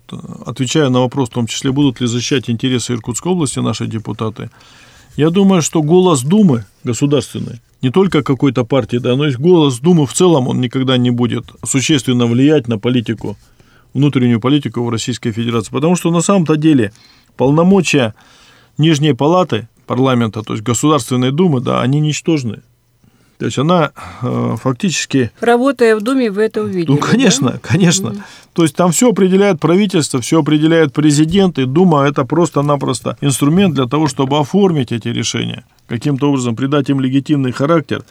отвечая 0.45 0.89
на 0.89 0.99
вопрос, 0.99 1.29
в 1.29 1.33
том 1.33 1.47
числе, 1.47 1.71
будут 1.71 2.01
ли 2.01 2.07
защищать 2.07 2.49
интересы 2.49 2.93
Иркутской 2.93 3.31
области 3.31 3.59
наши 3.59 3.87
депутаты, 3.87 4.49
я 5.15 5.29
думаю, 5.29 5.61
что 5.61 5.81
голос 5.81 6.21
Думы 6.21 6.65
государственный 6.83 7.61
не 7.81 7.91
только 7.91 8.23
какой-то 8.23 8.65
партии, 8.65 8.97
да, 8.97 9.15
но 9.15 9.27
и 9.27 9.35
голос 9.35 9.79
Думы 9.79 10.05
в 10.05 10.13
целом, 10.13 10.47
он 10.47 10.59
никогда 10.59 10.97
не 10.97 11.11
будет 11.11 11.45
существенно 11.63 12.25
влиять 12.25 12.67
на 12.67 12.77
политику 12.77 13.37
внутреннюю 13.93 14.39
политику 14.39 14.83
в 14.83 14.89
Российской 14.89 15.31
Федерации. 15.31 15.71
Потому 15.71 15.95
что 15.95 16.11
на 16.11 16.21
самом-то 16.21 16.57
деле 16.57 16.91
полномочия 17.37 18.13
Нижней 18.77 19.13
Палаты 19.13 19.67
парламента, 19.87 20.43
то 20.43 20.53
есть 20.53 20.63
Государственной 20.63 21.31
Думы, 21.31 21.61
да, 21.61 21.81
они 21.81 21.99
ничтожны. 21.99 22.61
То 23.39 23.45
есть 23.45 23.57
она 23.57 23.91
э, 24.21 24.55
фактически... 24.61 25.31
Работая 25.39 25.95
в 25.95 26.01
Думе, 26.01 26.29
вы 26.29 26.43
это 26.43 26.61
увидели, 26.61 26.91
Ну, 26.91 26.97
конечно, 26.97 27.51
да? 27.51 27.59
конечно. 27.61 28.07
Mm. 28.09 28.21
То 28.51 28.63
есть 28.63 28.75
там 28.75 28.91
все 28.91 29.11
определяет 29.11 29.61
правительство, 29.61 30.19
все 30.19 30.41
определяет 30.41 30.91
президент, 30.91 31.57
и 31.57 31.63
Дума– 31.63 32.03
это 32.09 32.25
просто-напросто 32.25 33.17
инструмент 33.21 33.75
для 33.75 33.85
того, 33.85 34.09
чтобы 34.09 34.37
оформить 34.37 34.91
эти 34.91 35.07
решения, 35.07 35.63
каким-то 35.87 36.27
образом 36.27 36.57
придать 36.57 36.89
им 36.89 36.99
легитимный 36.99 37.53
характер. 37.53 38.03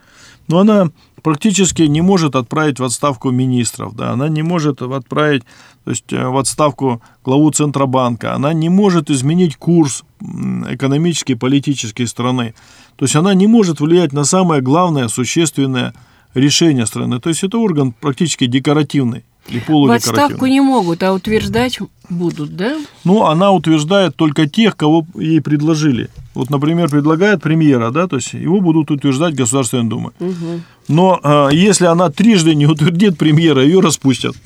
Но 0.49 0.61
она 0.61 0.89
практически 1.23 1.83
не 1.83 2.01
может 2.01 2.35
отправить 2.35 2.81
в 2.81 2.85
отставку 2.85 3.31
министров, 3.31 3.95
да, 3.95 4.13
она 4.13 4.31
не 4.31 4.43
может 4.43 4.81
отправить 4.81 5.43
то 5.89 5.91
есть, 5.91 6.13
э, 6.13 6.27
в 6.27 6.37
отставку 6.37 7.03
главу 7.25 7.51
Центробанка, 7.51 8.35
она 8.35 8.53
не 8.53 8.69
может 8.69 9.11
изменить 9.11 9.57
курс 9.57 10.05
экономический, 10.21 11.35
политический 11.35 12.07
страны. 12.07 12.55
То 12.99 13.05
есть 13.05 13.15
она 13.15 13.33
не 13.33 13.47
может 13.47 13.81
влиять 13.81 14.13
на 14.13 14.25
самое 14.25 14.61
главное, 14.61 15.07
существенное 15.07 15.95
решение 16.35 16.85
страны. 16.85 17.21
То 17.21 17.29
есть 17.29 17.45
это 17.45 17.57
орган 17.59 17.93
практически 17.93 18.47
декоративный. 18.47 19.25
И 19.49 19.63
в 19.67 19.91
отставку 19.91 20.47
не 20.47 20.61
могут, 20.61 21.03
а 21.03 21.15
утверждать 21.15 21.79
будут, 22.11 22.55
да? 22.55 22.77
Ну, 23.05 23.25
она 23.25 23.53
утверждает 23.53 24.15
только 24.15 24.47
тех, 24.47 24.77
кого 24.77 25.07
ей 25.15 25.41
предложили. 25.41 26.11
Вот, 26.35 26.51
например, 26.51 26.91
предлагает 26.91 27.41
премьера, 27.41 27.91
да, 27.91 28.09
то 28.09 28.17
есть 28.17 28.35
его 28.35 28.61
будут 28.61 28.91
утверждать 28.91 29.35
Государственная 29.35 29.89
Дума. 29.89 30.13
Угу. 30.21 30.61
Но 30.89 31.21
а, 31.23 31.49
если 31.49 31.87
она 31.87 32.11
трижды 32.11 32.55
не 32.55 32.67
утвердит 32.67 33.17
премьера, 33.17 33.65
ее 33.65 33.81
распустят. 33.81 34.37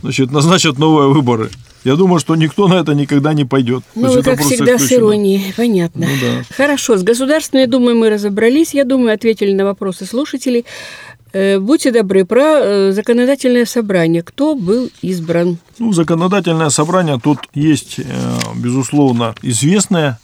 Значит, 0.00 0.30
назначат 0.30 0.78
новые 0.78 1.08
выборы. 1.08 1.50
Я 1.84 1.96
думаю, 1.96 2.18
что 2.18 2.34
никто 2.36 2.68
на 2.68 2.74
это 2.74 2.94
никогда 2.94 3.32
не 3.32 3.44
пойдет. 3.44 3.84
Ну, 3.94 4.12
вы, 4.12 4.22
как 4.22 4.40
всегда, 4.40 4.76
исключено. 4.76 4.88
с 4.88 4.92
иронией, 4.92 5.54
понятно. 5.56 6.06
Ну, 6.06 6.12
да. 6.20 6.54
Хорошо, 6.56 6.96
с 6.96 7.02
Государственной 7.02 7.66
Думой 7.66 7.94
мы 7.94 8.10
разобрались, 8.10 8.74
я 8.74 8.84
думаю, 8.84 9.14
ответили 9.14 9.52
на 9.52 9.64
вопросы 9.64 10.04
слушателей. 10.04 10.64
Э, 11.32 11.58
будьте 11.58 11.92
добры, 11.92 12.24
про 12.24 12.42
э, 12.42 12.92
законодательное 12.92 13.66
собрание. 13.66 14.22
Кто 14.22 14.54
был 14.54 14.90
избран? 15.02 15.58
Ну, 15.78 15.92
законодательное 15.92 16.70
собрание 16.70 17.18
тут 17.22 17.38
есть, 17.54 17.98
э, 17.98 18.04
безусловно, 18.56 19.34
известные, 19.42 20.18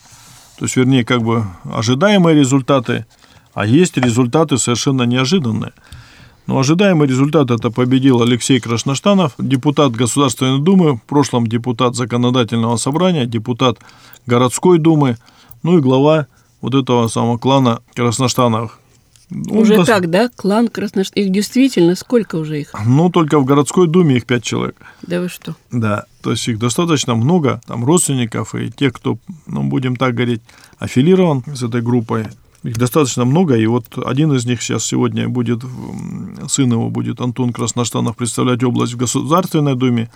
то 0.58 0.64
есть, 0.64 0.76
вернее, 0.76 1.04
как 1.04 1.22
бы 1.22 1.44
ожидаемые 1.64 2.36
результаты, 2.36 3.06
а 3.52 3.66
есть 3.66 3.96
результаты 3.96 4.56
совершенно 4.56 5.02
неожиданные. 5.02 5.72
Но 6.46 6.59
ожидаемый 6.59 7.09
результат 7.09 7.50
это 7.50 7.70
победил 7.70 8.22
Алексей 8.22 8.61
Крашнаштанов, 8.61 9.35
депутат 9.38 9.92
Государственной 9.92 10.61
Думы, 10.61 10.96
в 10.96 11.02
прошлом 11.02 11.46
депутат 11.46 11.94
Законодательного 11.96 12.76
собрания, 12.76 13.26
депутат 13.26 13.78
городской 14.26 14.78
думы, 14.78 15.16
ну 15.62 15.78
и 15.78 15.80
глава 15.80 16.26
вот 16.61 16.74
этого 16.74 17.09
самого 17.09 17.38
клана 17.38 17.80
Красноштановых. 17.94 18.78
Он 19.30 19.59
уже 19.59 19.76
даст... 19.76 19.88
так, 19.88 20.11
да? 20.11 20.28
Клан 20.37 20.68
Красноштанов. 20.68 21.26
Их 21.26 21.33
действительно 21.33 21.94
сколько 21.94 22.37
уже 22.37 22.61
их? 22.61 22.74
Ну, 22.87 23.11
только 23.11 23.38
в 23.38 23.44
городской 23.44 23.88
думе 23.88 24.16
их 24.16 24.26
пять 24.26 24.44
человек. 24.44 24.76
Да 25.02 25.20
вы 25.20 25.28
что? 25.28 25.57
Да, 25.72 26.04
то 26.22 26.30
есть 26.30 26.46
их 26.46 26.59
достаточно 26.59 27.14
много, 27.14 27.61
там 27.66 27.85
родственников 27.85 28.54
и 28.54 28.70
тех, 28.70 28.92
кто, 28.92 29.18
ну, 29.46 29.64
будем 29.64 29.96
так 29.96 30.14
говорить, 30.14 30.42
аффилирован 30.78 31.42
с 31.54 31.62
этой 31.62 31.80
группой. 31.80 32.26
Их 32.64 32.79
достаточно 32.79 33.27
много, 33.27 33.57
и 33.57 33.66
вот 33.66 33.85
один 33.98 34.33
из 34.33 34.46
них 34.46 34.62
сейчас 34.62 34.87
сегодня 34.87 35.29
будет, 35.29 35.62
сын 36.48 36.72
его 36.72 36.88
будет 36.88 37.20
Антон 37.20 37.53
Красноштанов 37.53 38.16
представлять 38.16 38.64
область 38.64 38.94
в 38.94 38.96
Государственной 38.96 39.77
Думе, 39.77 40.11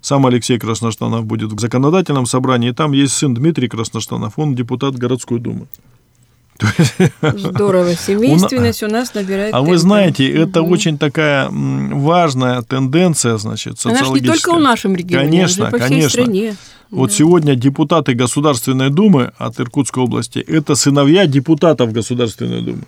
сам 0.00 0.24
Алексей 0.24 0.60
Красноштанов 0.60 1.26
будет 1.26 1.52
в 1.52 1.58
законодательном 1.58 2.26
собрании, 2.26 2.70
и 2.70 2.72
там 2.72 2.92
есть 2.92 3.14
сын 3.14 3.34
Дмитрий 3.34 3.66
Красноштанов, 3.66 4.38
он 4.38 4.54
депутат 4.54 4.94
городской 4.94 5.40
думы. 5.40 5.66
Здорово, 7.20 7.94
семейственность 8.06 8.82
у 8.82 8.88
нас 8.88 9.14
набирает. 9.14 9.54
А 9.54 9.62
вы 9.62 9.78
знаете, 9.78 10.28
это 10.30 10.62
очень 10.62 10.98
такая 10.98 11.48
важная 11.50 12.62
тенденция, 12.62 13.38
значит, 13.38 13.78
социологическая. 13.78 14.08
Она 14.08 14.16
же 14.16 14.22
не 14.22 14.28
только 14.28 14.54
в 14.54 14.60
нашем 14.60 14.96
регионе, 14.96 15.26
конечно, 15.26 15.70
по 15.70 15.78
конечно. 15.78 16.08
всей 16.08 16.08
стране. 16.08 16.56
Вот 16.90 17.10
да. 17.10 17.16
сегодня 17.16 17.54
депутаты 17.54 18.14
Государственной 18.14 18.90
Думы 18.90 19.32
от 19.36 19.60
Иркутской 19.60 20.02
области– 20.02 20.38
это 20.48 20.74
сыновья 20.74 21.26
депутатов 21.26 21.92
Государственной 21.92 22.62
Думы. 22.62 22.82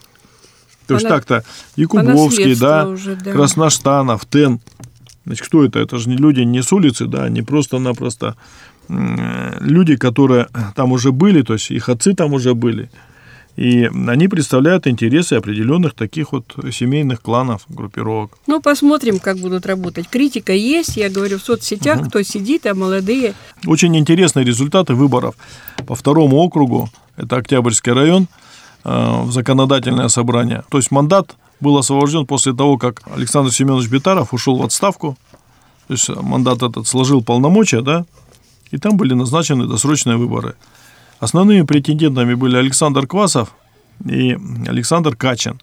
То 0.87 0.95
есть 0.95 1.07
так-то 1.07 1.45
Якубовский, 1.77 2.57
да, 2.57 2.89
уже, 2.89 3.15
да, 3.15 3.31
Красноштанов, 3.33 4.27
Тен. 4.27 4.61
Значит, 5.25 5.47
кто 5.47 5.65
это? 5.65 5.79
Это 5.79 5.99
же 5.99 6.09
не 6.09 6.17
люди 6.17 6.41
не 6.41 6.63
с 6.63 6.73
улицы, 6.73 7.07
да, 7.07 7.29
не 7.29 7.43
просто-напросто 7.43 8.35
люди, 8.89 9.95
которые 9.97 10.49
там 10.75 10.91
уже 10.91 11.13
были, 11.13 11.43
то 11.43 11.53
есть 11.53 11.71
их 11.71 11.89
отцы 11.89 12.15
там 12.15 12.33
уже 12.33 12.55
были– 12.55 12.91
и 13.61 13.91
они 14.09 14.27
представляют 14.27 14.87
интересы 14.87 15.35
определенных 15.35 15.93
таких 15.93 16.33
вот 16.33 16.57
семейных 16.73 17.21
кланов, 17.21 17.67
группировок. 17.69 18.39
Ну, 18.47 18.63
посмотрим, 18.63 19.19
как 19.19 19.37
будут 19.37 19.67
работать. 19.67 20.09
Критика 20.09 20.55
есть, 20.55 20.97
я 20.97 21.11
говорю, 21.11 21.39
в 21.39 21.43
соцсетях, 21.43 22.01
угу. 22.01 22.09
кто 22.09 22.23
сидит, 22.23 22.65
а 22.65 22.75
молодые. 22.75 23.35
Очень 23.67 23.95
интересные 23.99 24.47
результаты 24.47 24.95
выборов 24.95 25.35
по 25.87 25.95
второму 25.95 26.39
округу, 26.39 26.89
это 27.19 27.37
Октябрьский 27.37 27.93
район, 27.93 28.29
э, 28.85 29.23
в 29.25 29.31
законодательное 29.31 30.09
собрание. 30.09 30.65
То 30.71 30.79
есть 30.79 30.91
мандат 30.91 31.37
был 31.61 31.77
освобожден 31.77 32.25
после 32.25 32.55
того, 32.55 32.79
как 32.79 33.03
Александр 33.15 33.53
Семенович 33.53 33.91
Битаров 33.91 34.33
ушел 34.33 34.57
в 34.57 34.63
отставку. 34.63 35.19
То 35.87 35.93
есть 35.93 36.09
мандат 36.09 36.63
этот 36.63 36.89
сложил 36.89 37.23
полномочия, 37.23 37.83
да, 37.83 38.07
и 38.71 38.79
там 38.79 38.97
были 38.97 39.13
назначены 39.13 39.67
досрочные 39.67 40.17
выборы. 40.17 40.55
Основными 41.21 41.63
претендентами 41.63 42.33
были 42.33 42.57
Александр 42.57 43.07
Квасов 43.07 43.55
и 44.07 44.39
Александр 44.67 45.15
Качин. 45.15 45.61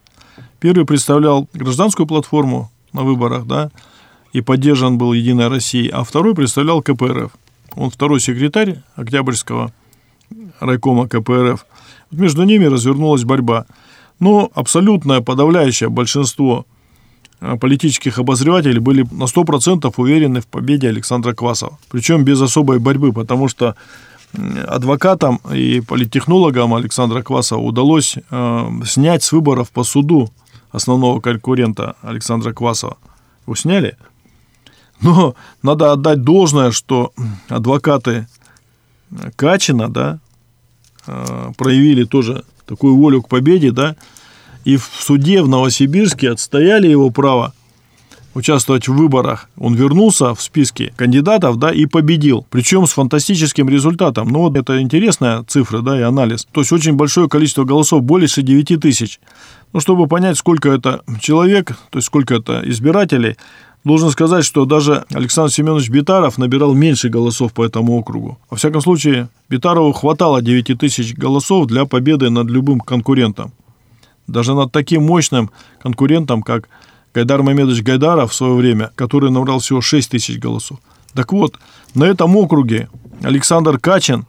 Первый 0.59 0.85
представлял 0.85 1.49
гражданскую 1.53 2.05
платформу 2.05 2.71
на 2.93 3.01
выборах, 3.01 3.47
да, 3.47 3.71
и 4.33 4.41
поддержан 4.41 4.99
был 4.99 5.13
Единой 5.13 5.47
Россией, 5.47 5.89
а 5.89 6.03
второй 6.03 6.35
представлял 6.35 6.83
КПРФ. 6.83 7.31
Он 7.75 7.89
второй 7.89 8.19
секретарь 8.19 8.83
Октябрьского 8.95 9.73
райкома 10.59 11.07
КПРФ. 11.07 11.65
Между 12.11 12.43
ними 12.43 12.65
развернулась 12.65 13.23
борьба. 13.23 13.65
Но 14.19 14.51
абсолютное 14.53 15.21
подавляющее 15.21 15.89
большинство 15.89 16.65
э, 17.39 17.55
политических 17.57 18.17
обозревателей 18.17 18.79
были 18.79 19.03
на 19.11 19.25
100% 19.25 19.91
уверены 19.97 20.41
в 20.41 20.47
победе 20.47 20.89
Александра 20.89 21.33
Квасова. 21.33 21.77
Причем 21.89 22.23
без 22.23 22.41
особой 22.41 22.79
борьбы, 22.79 23.13
потому 23.13 23.47
что 23.47 23.75
адвокатам 24.33 25.39
и 25.53 25.81
политтехнологам 25.81 26.73
Александра 26.73 27.21
Квасова 27.21 27.61
удалось 27.61 28.17
э, 28.29 28.69
снять 28.85 29.23
с 29.23 29.31
выборов 29.31 29.71
по 29.71 29.83
суду 29.83 30.31
основного 30.71 31.19
конкурента 31.19 31.95
Александра 32.01 32.53
Квасова. 32.53 32.97
Его 33.45 33.55
сняли. 33.55 33.97
Но 35.01 35.35
надо 35.63 35.91
отдать 35.91 36.21
должное, 36.23 36.71
что 36.71 37.13
адвокаты 37.49 38.27
Качина, 39.35 39.89
да, 39.89 40.19
э, 41.07 41.51
проявили 41.57 42.03
тоже 42.03 42.43
такую 42.65 42.95
волю 42.97 43.21
к 43.21 43.29
победе, 43.29 43.71
да, 43.71 43.95
и 44.65 44.75
в 44.75 44.91
суде 44.99 45.41
в 45.41 45.47
Новосибирске 45.47 46.31
отстояли 46.31 46.87
его 46.87 47.09
право 47.09 47.53
участвовать 48.37 48.87
в 48.87 48.93
выборах. 48.93 49.49
Он 49.57 49.73
вернулся 49.73 50.35
в 50.35 50.41
списке 50.41 50.93
кандидатов, 50.95 51.57
да, 51.57 51.71
и 51.71 51.87
победил. 51.87 52.45
Причем 52.51 52.85
с 52.85 52.91
фантастическим 52.91 53.67
результатом. 53.67 54.29
Ну, 54.29 54.39
вот 54.39 54.55
это 54.55 54.79
интересная 54.79 55.43
цифра, 55.43 55.81
да, 55.81 55.99
и 55.99 56.03
анализ. 56.03 56.47
То 56.51 56.61
есть 56.61 56.71
очень 56.71 56.93
большое 56.93 57.27
количество 57.27 57.63
голосов, 57.63 58.03
больше 58.03 58.43
9 58.43 58.79
тысяч. 58.79 59.19
Ну, 59.73 59.79
чтобы 59.79 60.07
понять, 60.07 60.37
сколько 60.37 60.69
это 60.69 61.01
человек, 61.19 61.75
то 61.89 61.97
есть 61.97 62.07
сколько 62.07 62.35
это 62.35 62.61
избирателей, 62.65 63.35
Должен 63.83 64.09
сказать, 64.09 64.43
что 64.43 64.65
даже 64.65 65.05
Александр 65.13 65.49
Семенович 65.49 65.89
Битаров 65.89 66.37
набирал 66.37 66.73
меньше 66.73 67.07
голосов 67.07 67.53
по 67.53 67.63
этому 67.63 67.97
округу. 67.97 68.37
Во 68.49 68.57
всяком 68.57 68.81
случае, 68.81 69.29
Битарову 69.49 69.93
хватало 69.93 70.41
9 70.41 70.77
тысяч 70.77 71.15
голосов 71.15 71.67
для 71.67 71.85
победы 71.85 72.29
над 72.29 72.49
любым 72.49 72.81
конкурентом. 72.81 73.53
Даже 74.25 74.55
над 74.55 74.73
таким 74.73 75.03
мощным 75.03 75.51
конкурентом, 75.81 76.43
как 76.43 76.67
Гайдар 77.13 77.41
Мамедович 77.41 77.83
Гайдаров 77.83 78.31
в 78.31 78.35
свое 78.35 78.53
время, 78.53 78.91
который 78.95 79.31
набрал 79.31 79.59
всего 79.59 79.81
6 79.81 80.11
тысяч 80.11 80.37
голосов. 80.39 80.79
Так 81.13 81.33
вот, 81.33 81.55
на 81.95 82.03
этом 82.03 82.35
округе 82.35 82.89
Александр 83.23 83.79
Качин 83.79 84.25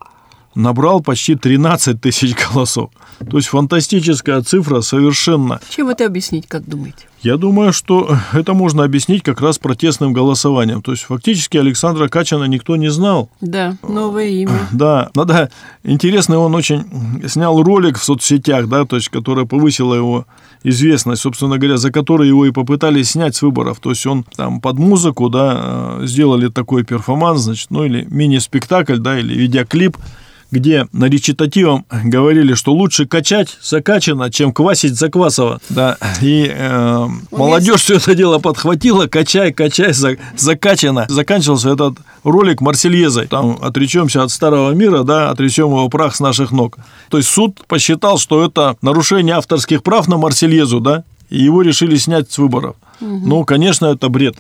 набрал 0.59 1.01
почти 1.01 1.37
13 1.37 2.01
тысяч 2.01 2.35
голосов. 2.53 2.91
То 3.31 3.37
есть 3.37 3.49
фантастическая 3.49 4.43
цифра 4.43 4.81
совершенно. 4.81 5.61
Чем 5.71 5.89
это 5.89 6.05
объяснить, 6.05 6.47
как 6.47 6.69
думаете? 6.69 7.07
Я 7.23 7.37
думаю, 7.37 7.73
что 7.73 8.17
это 8.33 8.55
можно 8.55 8.85
объяснить 8.85 9.23
как 9.23 9.41
раз 9.41 9.59
протестным 9.59 10.13
голосованием. 10.13 10.83
То 10.83 10.93
есть 10.93 11.05
фактически 11.05 11.57
Александра 11.57 12.09
Качана 12.09 12.45
никто 12.45 12.77
не 12.77 12.91
знал. 12.91 13.31
Да, 13.41 13.77
новое 13.83 14.29
имя. 14.29 14.53
Да, 14.73 15.11
надо. 15.15 15.51
Интересно, 15.83 16.39
он 16.39 16.55
очень 16.55 16.85
снял 17.27 17.61
ролик 17.63 17.99
в 17.99 18.05
соцсетях, 18.05 18.69
да, 18.69 18.85
то 18.85 18.97
есть, 18.97 19.09
которая 19.09 19.47
повысила 19.47 19.95
его 19.95 20.27
известность, 20.63 21.23
собственно 21.23 21.59
говоря, 21.59 21.77
за 21.77 21.91
который 21.91 22.29
его 22.29 22.47
и 22.47 22.53
попытались 22.53 23.11
снять 23.11 23.35
с 23.35 23.43
выборов. 23.43 23.81
То 23.81 23.91
есть 23.91 24.07
он 24.07 24.25
там 24.25 24.61
под 24.61 24.79
музыку, 24.79 25.29
да, 25.29 25.99
э, 26.01 26.07
сделали 26.07 26.49
такой 26.49 26.85
перформанс, 26.85 27.43
значит, 27.43 27.71
ну 27.71 27.85
или 27.85 28.07
мини-спектакль, 28.09 28.99
да, 28.99 29.19
или 29.19 29.35
видеоклип, 29.35 29.97
где 30.51 30.87
на 30.93 31.07
речитативом 31.07 31.85
говорили, 31.91 32.55
что 32.55 32.73
лучше 32.73 33.07
качать 33.07 33.59
закачано, 33.63 34.31
чем 34.31 34.53
квасить 34.53 34.97
заквасово. 34.97 35.61
Да. 35.69 35.97
И 36.21 36.51
э, 36.51 37.07
молодежь 37.31 37.83
все 37.83 37.97
это 37.97 38.15
дело 38.15 38.39
подхватила, 38.39 39.07
качай, 39.07 39.53
качай, 39.53 39.93
закачано. 40.37 41.07
Заканчивался 41.09 41.71
этот 41.71 41.99
ролик 42.25 42.61
Марсельезой. 42.61 43.27
Там 43.27 43.59
отречемся 43.61 44.23
от 44.23 44.31
старого 44.31 44.73
мира, 44.73 45.03
да, 45.03 45.31
отречем 45.31 45.69
его 45.69 45.89
прах 45.89 46.17
с 46.17 46.21
наших 46.21 46.51
ног. 46.51 46.79
То 47.11 47.19
есть 47.19 47.29
суд 47.29 47.63
посчитал, 47.67 48.19
что 48.19 48.45
это 48.45 48.77
нарушение 48.83 49.35
авторских 49.37 49.83
прав 49.83 50.09
на 50.09 50.17
Марсельезу, 50.17 50.81
да, 50.81 51.05
и 51.29 51.43
его 51.43 51.63
решили 51.63 51.97
снять 51.97 52.31
с 52.33 52.39
выборов. 52.39 52.77
Угу. 53.01 53.21
Ну, 53.27 53.45
конечно, 53.45 53.87
это 53.87 54.09
бред 54.09 54.37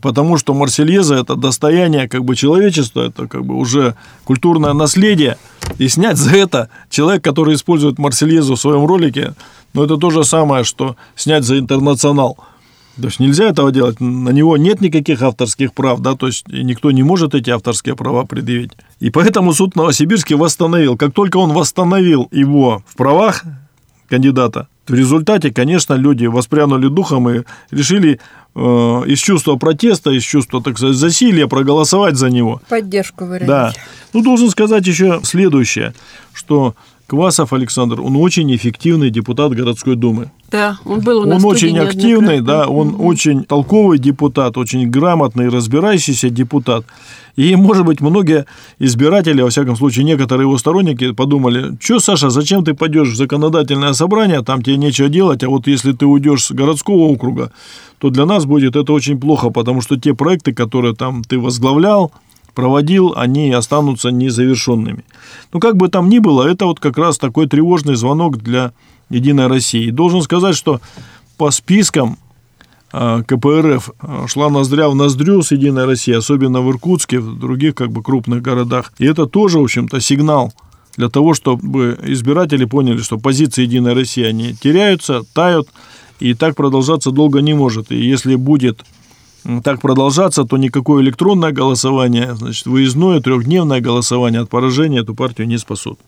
потому 0.00 0.38
что 0.38 0.54
Марсельеза– 0.54 1.14
это 1.16 1.36
достояние 1.36 2.08
как 2.08 2.24
бы 2.24 2.36
человечества, 2.36 3.02
это 3.02 3.26
как 3.26 3.44
бы 3.44 3.54
уже 3.54 3.94
культурное 4.24 4.72
наследие, 4.72 5.38
и 5.78 5.88
снять 5.88 6.16
за 6.16 6.36
это 6.36 6.68
человек, 6.90 7.22
который 7.22 7.54
использует 7.54 7.98
Марсельезу 7.98 8.56
в 8.56 8.60
своем 8.60 8.86
ролике, 8.86 9.34
ну, 9.74 9.84
это 9.84 9.96
то 9.96 10.10
же 10.10 10.24
самое, 10.24 10.64
что 10.64 10.96
снять 11.14 11.44
за 11.44 11.58
интернационал. 11.58 12.38
То 13.00 13.06
есть 13.06 13.20
нельзя 13.20 13.44
этого 13.44 13.70
делать, 13.70 14.00
на 14.00 14.30
него 14.30 14.56
нет 14.56 14.80
никаких 14.80 15.22
авторских 15.22 15.72
прав, 15.72 16.00
да, 16.00 16.14
то 16.16 16.26
есть 16.26 16.48
никто 16.48 16.90
не 16.90 17.04
может 17.04 17.34
эти 17.34 17.50
авторские 17.50 17.94
права 17.94 18.24
предъявить. 18.24 18.72
И 18.98 19.10
поэтому 19.10 19.52
суд 19.52 19.76
Новосибирский 19.76 20.34
восстановил. 20.34 20.96
Как 20.96 21.12
только 21.12 21.36
он 21.36 21.52
восстановил 21.52 22.28
его 22.32 22.82
в 22.88 22.96
правах 22.96 23.44
кандидата, 24.08 24.66
в 24.88 24.94
результате, 24.94 25.52
конечно, 25.52 25.94
люди 25.94 26.26
воспрянули 26.26 26.88
духом 26.88 27.28
и 27.28 27.42
решили 27.70 28.20
из 29.06 29.18
чувства 29.18 29.56
протеста, 29.56 30.10
из 30.10 30.22
чувства, 30.22 30.62
так 30.62 30.76
сказать, 30.78 30.96
засилия 30.96 31.46
проголосовать 31.46 32.16
за 32.16 32.30
него. 32.30 32.60
Поддержку 32.68 33.24
выразить. 33.24 33.46
Да. 33.46 33.72
Ну, 34.12 34.22
должен 34.22 34.50
сказать 34.50 34.86
еще 34.86 35.20
следующее, 35.22 35.94
что 36.32 36.74
Квасов 37.08 37.54
Александр, 37.54 38.02
он 38.02 38.16
очень 38.16 38.54
эффективный 38.54 39.08
депутат 39.08 39.52
городской 39.52 39.96
думы. 39.96 40.30
Да, 40.50 40.78
он 40.84 41.00
был 41.00 41.20
у 41.20 41.24
нас 41.24 41.42
Он 41.42 41.50
очень 41.50 41.78
активный, 41.78 42.42
да, 42.42 42.66
он 42.68 42.88
угу. 42.88 43.06
очень 43.06 43.44
толковый 43.44 43.98
депутат, 43.98 44.58
очень 44.58 44.90
грамотный, 44.90 45.48
разбирающийся 45.48 46.28
депутат. 46.28 46.84
И, 47.34 47.56
может 47.56 47.86
быть, 47.86 48.02
многие 48.02 48.44
избиратели, 48.78 49.40
во 49.40 49.48
всяком 49.48 49.74
случае, 49.76 50.04
некоторые 50.04 50.46
его 50.46 50.58
сторонники 50.58 51.12
подумали, 51.12 51.78
что, 51.80 51.98
Саша, 51.98 52.28
зачем 52.28 52.62
ты 52.62 52.74
пойдешь 52.74 53.08
в 53.08 53.16
законодательное 53.16 53.94
собрание, 53.94 54.42
там 54.42 54.62
тебе 54.62 54.76
нечего 54.76 55.08
делать, 55.08 55.42
а 55.42 55.48
вот 55.48 55.66
если 55.66 55.92
ты 55.92 56.04
уйдешь 56.04 56.44
с 56.44 56.50
городского 56.50 57.04
округа, 57.04 57.52
то 58.00 58.10
для 58.10 58.26
нас 58.26 58.44
будет 58.44 58.76
это 58.76 58.92
очень 58.92 59.18
плохо, 59.18 59.48
потому 59.48 59.80
что 59.80 59.98
те 59.98 60.12
проекты, 60.12 60.52
которые 60.52 60.94
там 60.94 61.24
ты 61.24 61.38
возглавлял, 61.38 62.12
проводил, 62.58 63.12
они 63.14 63.52
останутся 63.52 64.10
незавершенными. 64.10 65.04
Ну, 65.52 65.60
как 65.60 65.76
бы 65.76 65.86
там 65.86 66.08
ни 66.08 66.18
было, 66.18 66.42
это 66.42 66.66
вот 66.66 66.80
как 66.80 66.98
раз 66.98 67.16
такой 67.16 67.46
тревожный 67.46 67.94
звонок 67.94 68.38
для 68.38 68.72
«Единой 69.10 69.46
России». 69.46 69.90
Должен 69.90 70.22
сказать, 70.22 70.56
что 70.56 70.80
по 71.36 71.52
спискам 71.52 72.18
а, 72.90 73.22
КПРФ 73.22 73.90
а, 74.00 74.26
шла 74.26 74.50
ноздря 74.50 74.88
в 74.88 74.96
ноздрю 74.96 75.40
с 75.42 75.52
«Единой 75.52 75.84
Россией», 75.84 76.18
особенно 76.18 76.60
в 76.60 76.68
Иркутске, 76.68 77.20
в 77.20 77.38
других 77.38 77.76
как 77.76 77.92
бы 77.92 78.02
крупных 78.02 78.42
городах. 78.42 78.92
И 78.98 79.06
это 79.06 79.26
тоже, 79.26 79.60
в 79.60 79.62
общем-то, 79.62 80.00
сигнал 80.00 80.52
для 80.96 81.08
того, 81.08 81.34
чтобы 81.34 81.96
избиратели 82.02 82.64
поняли, 82.64 83.00
что 83.02 83.18
позиции 83.18 83.62
«Единой 83.62 83.92
России» 83.92 84.24
они 84.24 84.52
теряются, 84.52 85.22
тают, 85.32 85.68
и 86.18 86.34
так 86.34 86.56
продолжаться 86.56 87.12
долго 87.12 87.40
не 87.40 87.54
может. 87.54 87.92
И 87.92 88.04
если 88.04 88.34
будет 88.34 88.84
так 89.62 89.80
продолжаться, 89.80 90.44
то 90.44 90.56
никакое 90.56 91.02
электронное 91.02 91.52
голосование, 91.52 92.34
значит, 92.34 92.66
выездное 92.66 93.20
трехдневное 93.20 93.80
голосование 93.80 94.42
от 94.42 94.50
поражения 94.50 95.00
эту 95.00 95.14
партию 95.14 95.48
не 95.48 95.58
спасут. 95.58 95.98